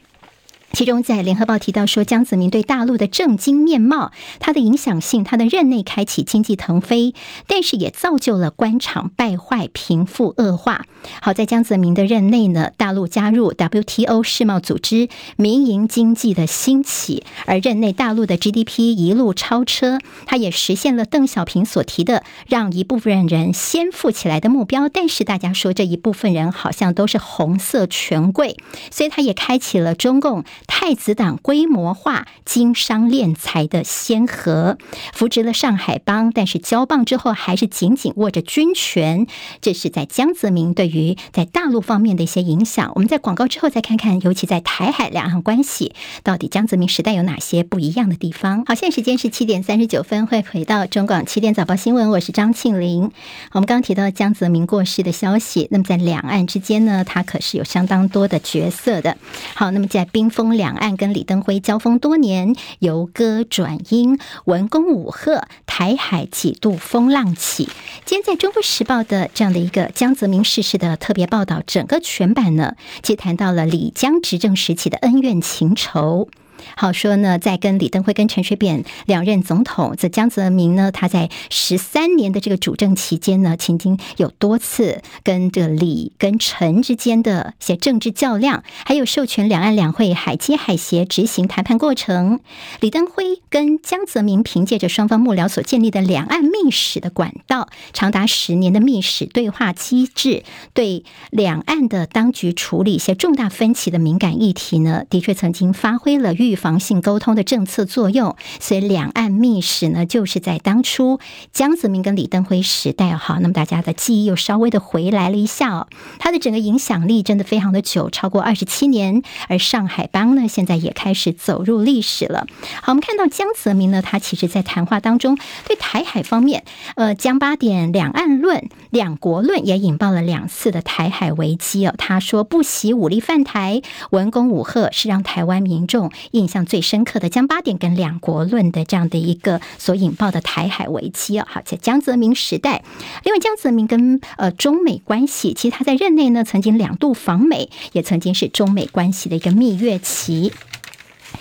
[0.73, 7.15] 其中，在联合报提到说，江泽民对大陆的政经面貌，他的影响性，他的任内开启经济腾飞，
[7.47, 10.85] 但是也造就了官场败坏、贫富恶化。
[11.23, 24.89] 好在江泽民的任内呢，大陆加入 WTO 世贸组织，民营经济的兴起，而任内大陆的 GDP 一路超车，他也实现了邓小平所提的让一部分人先富起来的目标。
[24.89, 28.57] 但是大家说这一部分人好像都是红色权贵，
[28.91, 30.45] 所以他也开启了中共。
[30.67, 34.79] 太子党规模化经商敛财的先河，
[35.13, 39.27] 扶植了上海帮，但是交棒之后还是紧紧握着军权。
[39.61, 42.91] 这是在江泽民对于在大陆方面的一些影响。
[42.95, 45.93] 我们在广告之后再看看，尤其在台海两岸关系，
[46.23, 48.65] 到底江泽民时代有哪些不一样的地方？
[48.67, 53.11] 好，现在时间是七点三十九分，会回到中广七点早报新闻，我是张庆玲。
[53.53, 59.17] 我们刚刚提到江泽民过世的消息，那么在两岸之间呢，他可是有相当多的角色的。
[59.55, 60.48] 好，那么在冰封。
[60.57, 67.69] 两岸跟李登辉交锋多年，由歌转音，文攻武赫，台海几度风浪起。
[68.05, 76.29] 今天在中国时报的这样的一个江泽民逝世的特别报道，整个全版呢，既谈到了李江执政时期的恩怨情仇。
[76.77, 92.41] 好说呢，在跟李登辉跟陈水扁两任总统，这江泽民呢，他在十三年的这个主政期间呢，曾经有多次跟这个李跟陈之间的一些政治较量，还有授权两岸两会海基海协执行谈判过程。
[92.81, 100.43] 李登辉跟江泽民凭借着双方幕僚所建立的两岸密使的管道，长达十年的密使对话机制，
[100.75, 111.21] 对两岸的当局处理一些重大分歧的敏感议题呢，的确曾经发挥了预预防性沟通的政策作用，所以两岸密使呢，就是在当初
[111.53, 122.47] 江泽民跟李登辉时代哈，那么大家的记忆又稍微的回来了一下哦，他的整个影响力真的非常的久，超过二十七年，而上海帮呢，现在也开始走入历史了。
[122.83, 126.65] 好，我们看到江泽民呢，他其实在谈话当中对台海方面，
[126.97, 131.95] 呃，江八点两岸论、两国论也引爆了两次的台海危机哦。
[131.99, 136.11] 他说不惜武力犯台，文攻武吓是让台湾民众。
[136.39, 141.47] 印象最深刻的将八点跟两国论的这样的一个所引爆的台海危机啊。
[141.51, 142.85] 好，在江泽民时代，
[143.25, 150.53] 另外江泽民跟呃中美关系，其实他在任内呢曾经两度访美，也曾经是中美关系的一个蜜月期。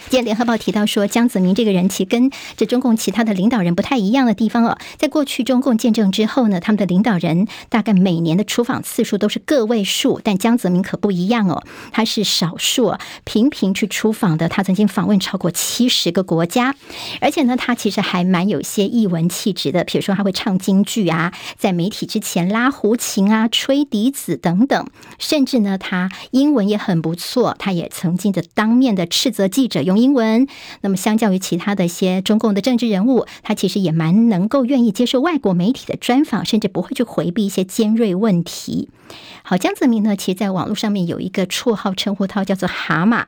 [0.09, 12.95] 今天联合报提到说，江泽民这个人其实跟这中共其他的领导人不太一样的地方哦，在过去中共建政之后呢，他们的领导人大概每年的出访次数都是个位数，但江泽民可不一样哦，他是少数
[13.25, 16.73] 频频去出访的，他曾经访问超过七十个国家，
[17.19, 24.87] 而且呢，他其实还蛮有些艺文气质的，比如说他会唱京剧啊，在媒体之前拉胡琴啊、吹笛子等等，
[25.19, 29.96] 甚至呢，他英文也很不错，他也曾经的当面的斥责记者用。
[29.97, 30.47] 英文，
[30.81, 38.89] 那么相较于其他的一些中共的政治人物，他其实也蛮能够愿意接受外国媒体的专访，甚至不会去回避一些尖锐问题。
[39.43, 43.25] 好，江泽民呢，其实在网络上面有一个绰号称呼他叫做“蛤蟆”。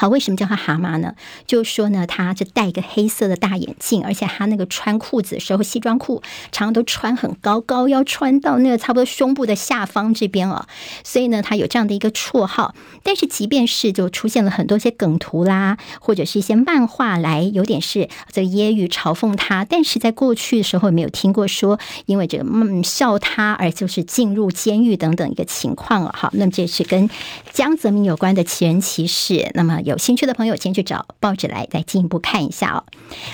[0.00, 1.12] 好，为什么叫他蛤蟆呢？
[1.46, 10.64] 就说呢，他就戴一个黑色的大眼镜，而且他那个穿裤子的时候，西装裤常常都穿很高，高要穿到那个差不多胸部的下方这边哦。
[11.04, 12.74] 所以呢，他有这样的一个绰号。
[13.02, 26.10] 但是，即便是就出现了很多些梗图啦，或者是一些漫画来有点是这揶揄嘲讽他，但是在过去的时候没有听过说因为这个嗯笑他而就是进入监狱等等一个情况哦。
[26.14, 27.10] 好，那么这是跟
[27.52, 29.50] 江泽民有关的奇人奇事。
[29.52, 32.84] 那么有兴趣的朋友，先去找报纸来再进一步看一下哦。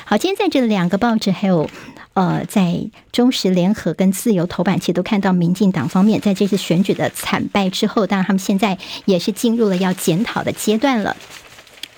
[0.04, 1.68] 好，今天在这两个报纸，还有
[2.14, 11.14] 呃，在中时联合跟自由头版，其实都看到民进党方面在这次选举的惨败之后，当然他们现在也是进入了要检讨的阶段了。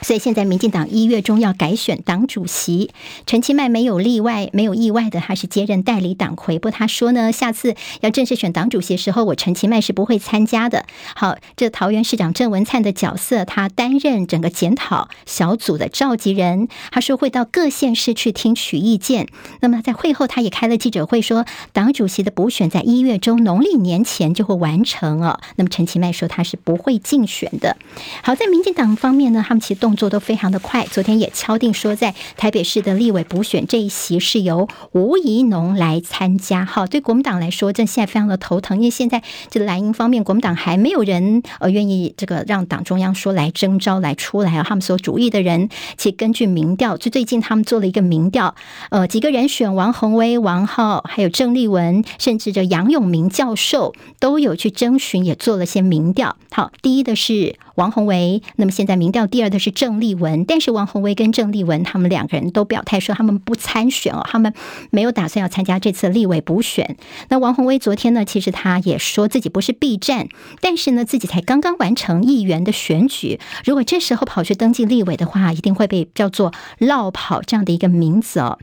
[0.02, 2.90] 所以现在民进党一月中要改选党主席，
[3.26, 6.58] 陈其迈没有例外，没有意外的，他是接任代理党魁。
[6.58, 10.84] 不过，他说呢，下次要正式选党主席时候，我陈其迈是不会参加的。
[11.14, 16.68] 好，这桃园市长郑文灿的角色，他担任整个检讨小组的召集人。
[16.90, 19.28] 他说会到各县市去听取意见。
[19.60, 25.40] 那么在会后，他也开了记者会，说党主席的补选在一月中农历年前就会完成哦。
[25.56, 27.76] 那么陈其迈说他是不会竞选的。
[28.22, 36.66] 好，在民进党方面呢，他们其实都动作都非常的快，昨天也敲定说，在台北市的立委补选这一席是由吴怡农来参加。
[36.66, 44.62] 好，对国民党来说，这现在非常的头疼，因为现在这个蓝营方面，国民党还没有人呃愿意这个让党中央说来征召来出来啊。
[44.62, 48.54] 他们所主意的人，其实根据民调，就最近他们做了一个民调，
[48.90, 56.36] 呃，几个人选王鸿薇、王浩，还有郑丽文，甚至这杨永明教授都有去征询，也做了些民调。
[56.50, 59.68] 好，第一的是王鸿薇，那么现在民调第二的是。
[59.78, 64.52] 郑丽文，但是王鸿薇跟郑丽文他们两个人都表态说他们不参选哦，他们
[64.90, 66.96] 没有打算要参加这次立委补选。
[67.28, 70.26] 那王鸿薇昨天呢，其实他也说自己不是避战，
[70.60, 78.58] 但是呢，自己才刚刚完成议员的选举，如果这时候跑去登记立委的话，一定会被叫做落跑这样的一个名字哦。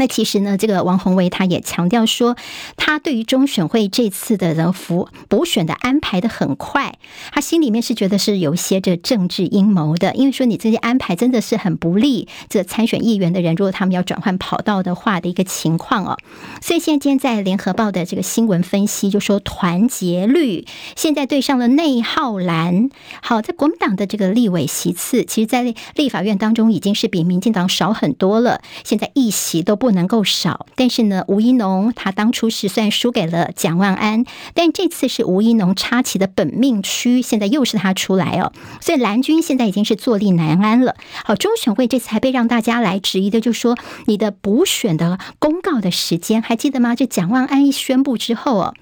[0.00, 2.34] 那其实呢，这个王宏伟他也强调说，
[2.78, 6.98] 他对于中选会这次的人补补选的安排的很快，
[7.30, 16.16] 他心里面是觉得是有一些这政治阴谋的，因为说你这些安排真的是很不利这参选议员的人，如果他们要转换跑道的话的一个情况哦。
[16.62, 20.64] 所以现在今天在联合报的这个新闻分析就说，团结率
[20.96, 22.88] 现在对上了内耗蓝。
[23.20, 29.89] 好，在国民党的这个立委席次，其实在立法院当中已经是比民进党少很多了，现在一席都不。
[29.90, 34.24] 不能够少，但是呢，吴一农他当初是算输给了蒋万安，
[34.54, 40.94] 但这次是吴一农插旗的本命区，现在又是他出来哦，所以蓝军现在已经是坐立难安了。
[41.24, 43.76] 好，中选会这次还被让大家来质疑的，就是说
[44.06, 46.94] 你的补选的公告的时间还记得吗？
[46.94, 48.74] 这蒋万安一宣布之后哦。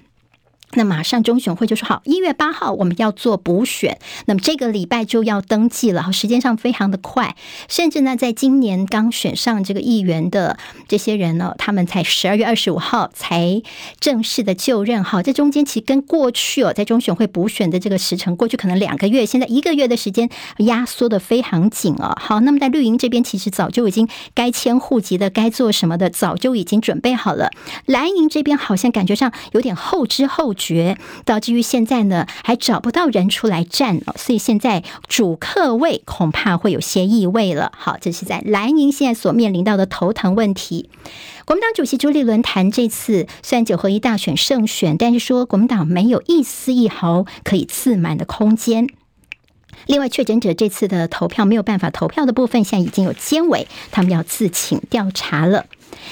[0.73, 3.97] 那马上中选会就说好，一月八号我们要做补选，
[4.27, 7.35] 那么这个礼拜就要登记了，时间上非常的快，
[7.67, 13.63] 甚至呢，在今年刚选上这个议员的这些人呢，他们才十二月二十五号才
[13.99, 22.15] 正式的就任，好，这中间其实跟过去哦，在中选会补选的这个时程，过去可能两个月，现在一个月的时间压缩的非常紧哦。
[22.21, 27.49] 好，那么在绿营这边，其实早就已经该迁户籍的、该做什么的，早就已经准备好了。
[27.87, 30.53] 蓝营这边好像感觉上有点后知后。
[30.59, 30.95] 觉
[31.25, 37.71] 导致于现在呢，还找不到人出来站哦，所以现在主客位恐怕会有些异味了。
[37.75, 40.89] 好，这是在蓝营现在所面临到的头疼问题。
[41.45, 48.87] 国民党主席朱立伦谈这次虽然九合一大选胜选，但是说国民党没有一丝一毫可以自满的空间。
[49.85, 55.65] 另外，确诊者这次的投票没有办法投票的部分，现在已经有监委他们要自请调查了。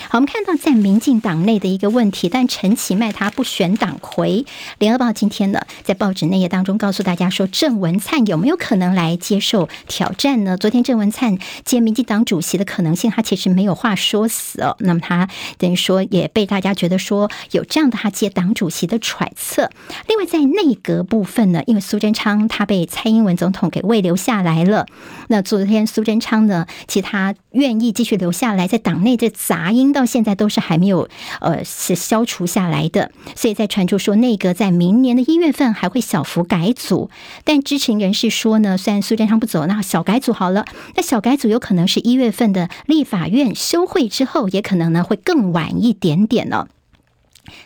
[0.09, 4.45] 好，我们看到在民进党内的一个问题，但陈其迈他不选党魁。
[4.79, 10.57] 联合报今天呢，在报纸内页当中告诉大家说，郑文灿有没有可能来接受挑战呢？
[10.57, 14.75] 昨天郑文灿接民进党主席的可能性，他其实没有话说死哦。
[14.79, 19.69] 那么他等于说也被大家觉得说有这样的他接党主席的揣测。
[20.07, 24.85] 另外在内阁部分呢，因为苏贞昌他被蔡英文总统给慰留下来了，
[25.27, 29.29] 那昨天苏贞昌呢，其他愿意继续留下来，在党内这
[29.67, 31.09] 杂音到现在都是还没有
[31.41, 37.09] 呃是消除下来的，所以在传出说内阁在明年的一月份还会小幅改组，
[37.43, 40.63] 但知情人士说呢，虽然苏贞昌不走，那小改组好了，
[40.95, 46.69] 那小改组有可能是一月份的立法院休会之后，也可能呢会更晚一点点呢、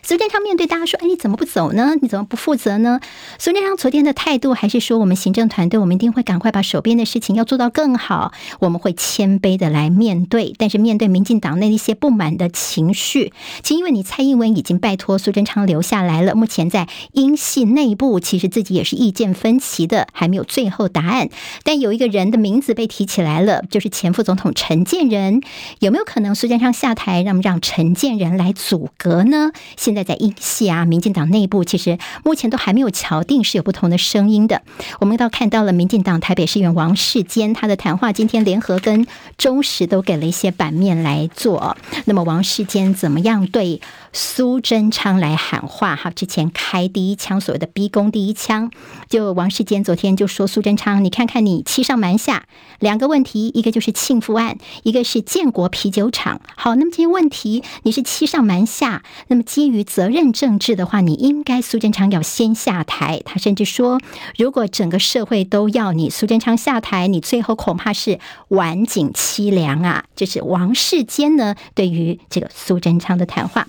[0.02, 1.92] 苏贞昌面对大家说：“哎，你怎么不走呢？
[2.00, 3.00] 你怎么不负责呢？”
[3.38, 10.54] 苏贞昌昨天的态度还是说：“我们行政团队，我们一定会赶快把手边的事情要做到更好，我们会谦卑的来面对。
[10.58, 21.28] 但是面对民进党内一些不满的情绪，其实因为你蔡英文已经拜托苏贞昌留下来了，目前在英系内部其实自己也是意见分歧的，还没有最后答案。
[21.64, 25.40] 但有一个人的名字被提起来了，就是前副总统陈建仁，
[25.80, 34.62] 有没有可能苏贞昌下台，让让陈建仁来阻隔呢？”现在在英系啊，民进党内部其实目前都还没有敲定，是有不同的声音的。
[35.00, 39.06] 我们倒看到了民进党台北市议员王世坚他的谈话，今天联合跟
[39.38, 41.76] 中时都给了一些版面来做。
[42.04, 43.80] 那么王世坚怎么样对
[44.14, 45.96] 苏贞昌来喊话？
[45.96, 48.70] 哈，之前开第一枪，所谓的逼宫第一枪，
[49.08, 52.44] 就王世坚昨天就说苏贞昌，你看看你欺上瞒下，
[52.78, 56.42] 两个问题，一个就是庆富案，一个是建国啤酒厂。
[56.56, 63.22] 好，那么这些问题你是欺上瞒下，那么基于责任政治的话，你应该苏贞昌要先下台。
[63.24, 63.98] 他甚至说，
[64.36, 70.04] 如果整个社会都要你苏贞昌下台，你最后恐怕是晚景凄凉啊！
[70.14, 73.66] 这、是王世坚呢对于这个苏贞昌的谈话。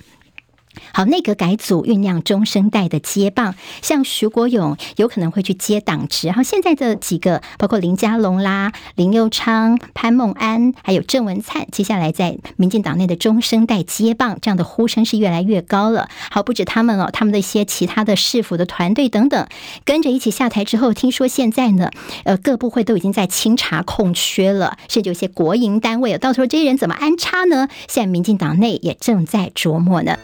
[0.93, 6.27] 好，内阁改组酝酿中生代的接棒，像徐国勇有可能会去接党职。
[6.27, 16.09] 然后现在的几个，包括林佳龙啦、林佑昌、潘孟安，还有郑文灿，接下来在民进党内的中生代接棒，这样的呼声是越来越高了。
[16.29, 19.47] 好，不止他们哦，他们的一些其他的市府的团队等等，
[19.85, 21.89] 跟着一起下台之后，听说现在呢，
[22.23, 27.67] 呃，各部会都已经在清查空缺了，甚至有些国营单位，到时候这些人怎么安插呢？
[27.87, 30.17] 现在民进党内也正在琢磨呢。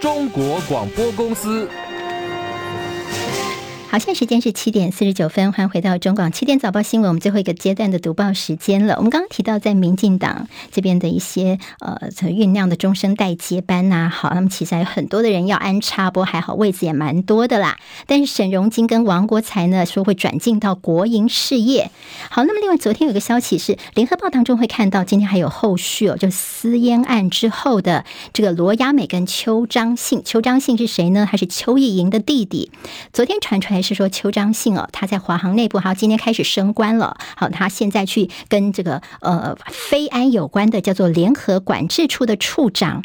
[0.00, 1.68] 中国广播公司。
[3.92, 8.94] 好，现在时间是七点四十九分，欢迎回到中广七点早报新闻，我们最后一个阶段的读报时间了。
[8.96, 17.76] 我们刚刚提到，在民进党这边的一些呃酝酿的中生代接班呐、好，那么其实还有很多的人要安插，不过还好位置也蛮多的啦。
[18.06, 21.90] 但是沈荣金跟王国材呢说会转进到国营事业。
[22.30, 31.26] 好，那么另外昨天有个消息是，联合报当中会看到，今天还有后续哦，就私烟案之后的这个罗亚美跟邱章信，邱章信是谁呢？
[31.26, 32.70] 还是邱意莹的弟弟？
[33.12, 33.81] 昨天传出来。
[33.82, 37.16] 是说邱彰信哦，他在华航内部，好，今天开始升官了。
[37.36, 43.02] 好，他现在去跟这个呃飞安有关的叫做联合管制处的处长。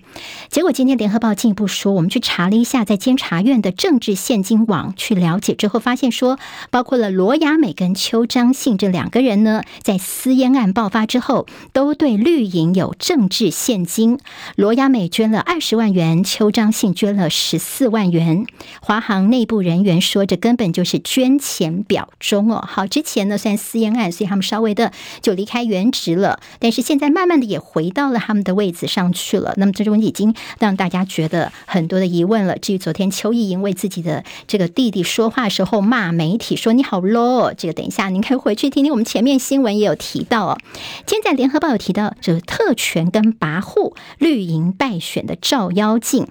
[0.50, 6.38] 结果今天联合报进一步说，我们去查了一下，在监察院的政治现金网去了解之后，发现说，
[6.70, 14.20] 包括了罗雅美跟邱彰信这两个人呢，在私烟案爆发之后，都对绿营有政治现金。
[14.56, 18.46] 罗雅美捐了二十万元，邱彰信捐了十四万元。
[18.80, 20.67] 华航内部人员说，这根本。
[20.72, 24.92] 就是捐钱表忠哦，好，之前呢，虽然私烟案，所以他们稍微的
[25.22, 29.54] 就离开原职了，但是现在慢慢的也回到了他们的位子上去了。
[29.58, 32.58] 那么这种已经让大家觉得很多的疑问了。
[32.58, 40.58] 至于昨天邱意莹为自己的这个弟弟说话时候骂媒体说你好 low，这个等一下您可以回去听听，我们前面新闻也有提到哦。
[41.06, 46.28] 今天在联合报有提到，就是特权跟跋扈，绿营败选的照妖镜。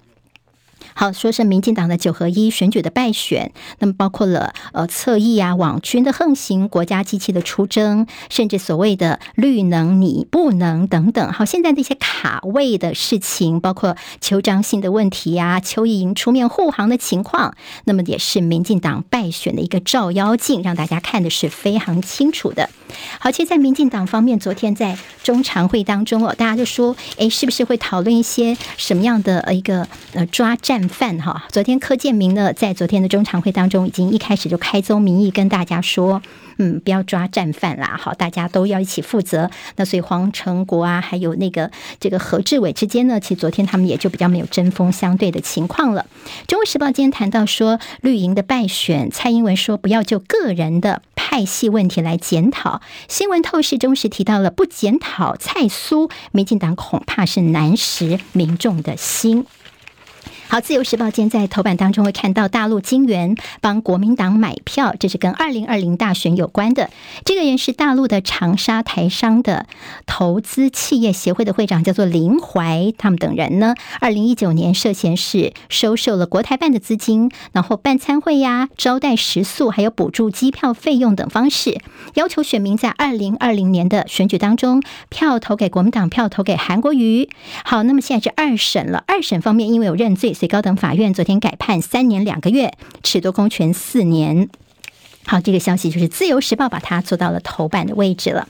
[0.98, 11.30] 好，说是民进党的九合一选举的败选，那么包括了呃侧翼啊、网军的横行、国家机器的出征，甚至所谓的绿能你不能等等。
[11.34, 22.70] 好，现在那些卡位的事情，包括邱彰信的问题啊、邱意莹出面护航的情况，那么也是民进党败选的一个照妖镜，让大家看的是非常清楚的。
[23.18, 30.85] 好，其实，在民进党方面，昨天在中常会当中哦，大家就说，哎，是不是会讨论一些什么样的一个呃抓战？
[30.86, 31.44] 战犯哈。
[31.50, 36.22] 昨天柯建铭呢，在昨天的中常会当中，已经一开始就开宗明义跟大家说，
[36.58, 39.50] 嗯，不要抓战犯啦，好，大家都要一起负责。
[39.76, 46.06] 那所以黄成国啊，还有那个这个何志伟之间呢，其实昨天他们也就比较没有针锋相对的情况了。
[46.46, 52.80] 中国时报今天谈到说，绿营的败选，蔡英文说不要就个人的派系问题来检讨。
[53.08, 59.46] 新闻透视中时提到了不检讨蔡苏，民进党恐怕是难食民众的心。
[60.48, 66.88] 好，自由时报今天在头版当中会看到大陆金元帮国民党买票，这是跟二零二零大选有关的。
[67.24, 69.66] 这个人是大陆的长沙台商的
[70.06, 72.94] 投资企业协会的会长，叫做林怀。
[72.96, 81.80] 他们等人呢，二零一九年涉嫌是收受了国台办的资金，然后办餐会呀、招待食宿，还有补助机票费用等方式，
[82.14, 87.28] 要求选民在二零二零年的选举当中票投给国民党，票投给韩国瑜。
[87.64, 90.34] 好，那么现在是二审了，二审方面因为有认罪。
[90.36, 94.48] 最高等法院昨天改判三年两个月，褫夺公权四年。
[95.24, 98.46] 好，这个消息就是《自由时报》把它做到了头版的位置了。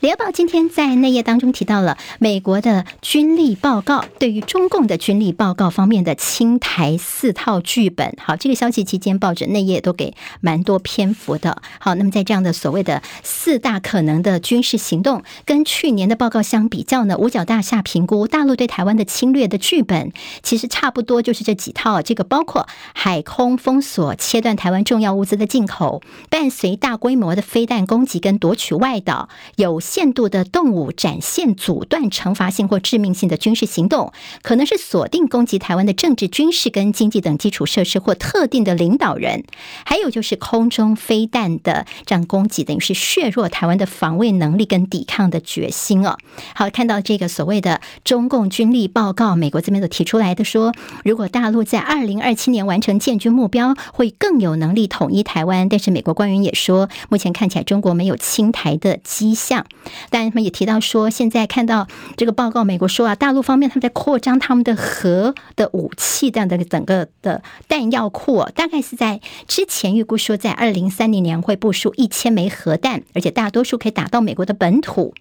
[0.00, 8.14] 联合报今天在内页当中提到了美国的军力报告，对于中共的军力报告方面的清台四套剧本。
[8.22, 11.62] 好，这个消息期间报纸内页都给蛮多篇幅的。
[11.78, 22.02] 好，那么在这样的所谓的四大可能的军事行动，跟去年的报告相比较呢，五角大厦评估大陆对台湾的侵略的剧本，其实差不多就是这几套。
[22.02, 29.80] 这个包括海空封锁、切断台湾重要物资的进口，伴随大规模的飞弹攻击跟夺取外岛，有。
[29.96, 39.44] 限度的动武展现阻断惩罚性或致命性的军事行动，可能是锁定攻击台湾的政治、军事跟经济等基础设施或特定的领导人，
[39.86, 46.18] 还有就是空中飞弹的这样攻击，等于是削弱台湾的防卫能力跟抵抗的决心哦。
[46.54, 50.74] 好，看到这个所谓的中共军力报告，美国这边都提出来的说，
[51.04, 55.70] 如果大陆在二零二七年完成建军目标，会更有能力统一台湾。
[55.70, 59.64] 但是美国官员也说，目前看起来中国没有侵台的迹象。
[60.10, 75.14] 但他们也提到说，现在看到这个报告，美国说啊，大陆方面他们在扩张他们的核的武器这样的整个的弹药库，大概是在之前预估说，在二零三零年会部署一千枚核弹，而且大多数可以打到美国的本土。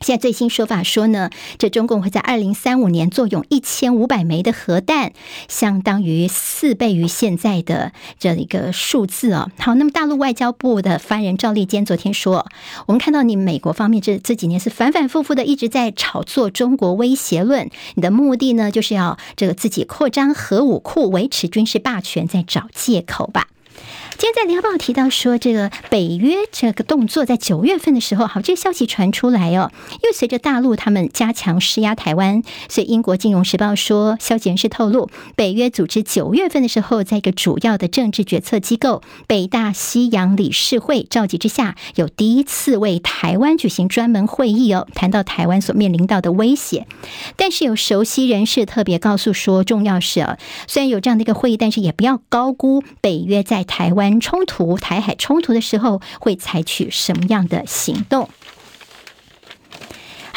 [0.00, 5.12] 现在最新说法说呢，这中共会在二零三五年作用一千五百枚的核弹，
[5.46, 9.50] 相当于四倍于现在的这一个数字哦。
[9.58, 12.46] 好，那么大陆外交部的发言人赵立坚昨天说，
[12.86, 23.48] 我们看到你美国方面这这几年是反反复复的一直在炒作中国威胁论，你的目的呢就是要这个自己扩张核武库，维持军事霸权，在找借口吧。
[24.20, 29.70] 今天在联合报提到说，这个北约这个动作在九月份的时候，好，这个消息传出来哦。
[29.92, 46.88] 因为随着大陆他们加强施压台湾，所以英国金融时报说，消息人士透露，北约组织九月份的时候，在一个主要的政治决策机构北大西洋理事会召集之下，有第一次为台湾举行专门会议哦，谈到台湾所面临到的威胁。
[47.36, 54.07] 但是有熟悉人士特别告诉说，重要是啊，虽然有这样的一个会议，但是也不要高估北约在台湾。
[54.20, 58.28] 冲突，台海冲突的时候会采取什么样的行动？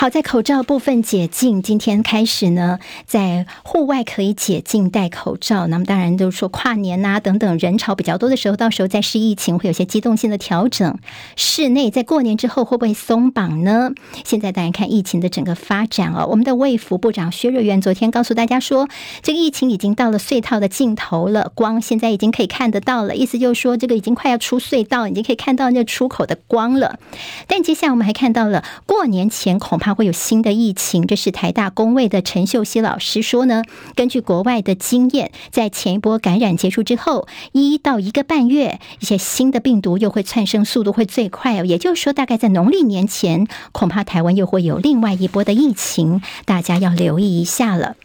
[0.01, 5.67] 好，在口罩部分解禁，今天开始呢，在户外可以解禁戴口罩。
[5.67, 10.97] 那么当然都是说跨年啊等等人潮比较多的时候，到时候再视疫情会有些机动性的调整。
[11.35, 13.91] 室内在过年之后会不会松绑呢？
[14.25, 16.25] 现在大家看疫情的整个发展哦。
[16.31, 18.89] 我们的卫福部长薛瑞元昨天告诉大家说，
[19.21, 26.97] 这个疫情已经到了隧道的尽头了，光现在已经可以看得到了，意思就是说这个已经快要出隧道，已经可以看到那出口的光了。
[27.45, 29.90] 但接下来我们还看到了过年前恐怕。
[29.93, 33.63] 会有新的疫情，这是台大工位的陈秀熙老师说呢。
[33.95, 41.65] 根据国外的经验，在前一波感染结束之后，一到一个半月，一些新的病毒又会窜升，速度会最快哦。
[41.65, 47.95] 也就是说，大概在农历年前，恐怕台湾又会有另外一波的疫情，大家要留意一下了。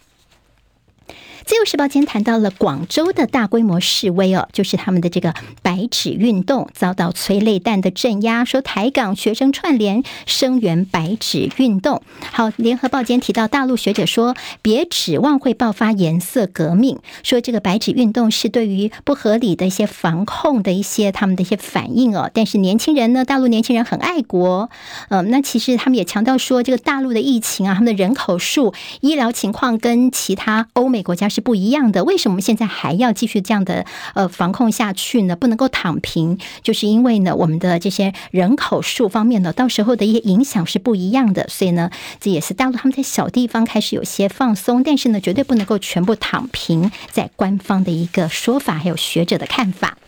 [1.47, 5.33] 自由时报今天谈到了广州的大规模示威哦，就是他们的这个
[5.63, 12.03] 白纸运动遭到催泪弹的镇压，说台港学生串联声援白纸运动。
[12.33, 22.29] 好，联合报今天提到大陆学者说，别指望会爆发颜色革命，说这个白纸运动是对于不合理的一些防控的一些他们的一些反应哦。
[22.35, 24.69] 但是年轻人呢，大陆年轻人很爱国，
[25.11, 31.31] 嗯，那其实他们也强调说，这个大陆的疫情啊，他们的人口数、医疗情况跟其他欧美国家。
[31.37, 32.03] 是不一样的。
[32.03, 33.85] 为什么现在还要继续这样的
[34.15, 35.37] 呃防控下去呢？
[35.37, 41.47] 不能够躺平，就是因为呢，我们的这些人口数方面呢，到时候的一些影响是不一样的。
[41.49, 46.91] 所以呢，这也是大陆他们在小地方开始有些放松，但是呢，绝对不能够全部躺平。
[47.13, 49.99] 在官方的一个说法，还有学者的看法。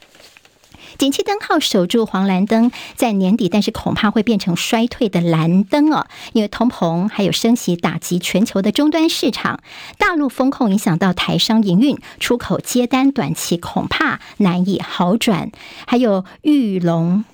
[0.98, 9.60] 景气灯号守住黄蓝灯，在年底，但是恐怕会变成衰退的蓝灯哦，因为通膨还有升级打击全球的终端市场，
[9.96, 15.52] 大陆风控影响到台商营运，出口接单短期恐怕难以好转，
[15.86, 17.24] 还有玉龙。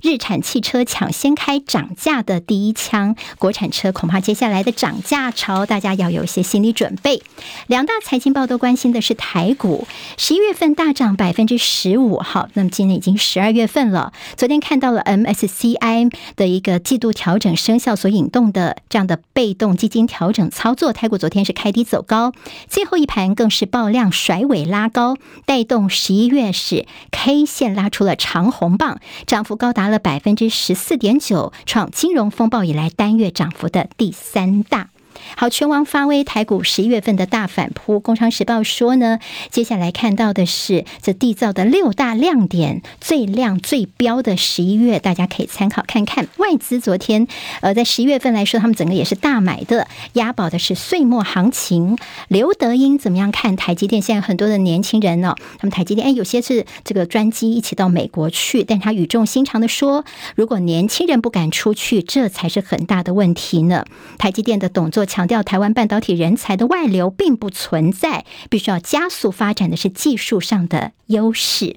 [0.00, 7.20] 日产汽车抢先开涨价的第一枪，国产车恐怕接下来的涨价潮，大家要有一些心理准备。
[7.66, 14.12] 两大财经报都关心的是台股，十一月份大涨百分之十五，好，那么今年已经十二月份了。
[14.36, 22.32] 昨天看到了 MSCI 的一个季度调整生效所引动的这样的被动基金调整操作，台股昨天是开低走高，
[22.68, 29.87] 最后一盘更是爆量甩尾拉高，带动十一月是 K 线拉出了长红棒，涨幅高达。
[29.88, 34.90] 了百分之十四点九，创金融风暴以来单月涨幅的第三大。
[35.36, 38.00] 好，全王发威，台股十一月份的大反扑。
[38.00, 39.18] 工商时报说呢，
[39.50, 46.28] 接下来看到的是这缔造的六大亮点，最亮最标的十一月，大家可以参考看看。
[46.36, 47.26] 外资昨天
[47.60, 51.98] 呃，在十一月份来说，他们整个也是大买的，押宝的是岁末行情。
[52.28, 54.00] 刘德英怎么样看台积电？
[54.00, 60.04] 现在很多的年轻人呢、他们台积电哎，有些是这个专机一起到美国去，但他语重心长的说，
[60.36, 63.84] 如果年轻人不敢出去，这才是很大的问题呢。
[64.16, 65.04] 台积电的董座。
[65.08, 71.74] 强强调台湾半导体人才的外流并不存在，必须要加速发展的是技术上的优势。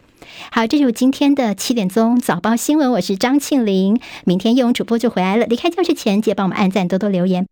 [0.51, 3.99] 好，这就是今天的七点钟早报新闻，我是张庆玲。
[4.25, 7.47] 明天叶勇主播就回来了，离开教室前记得帮我们按赞，多多留言。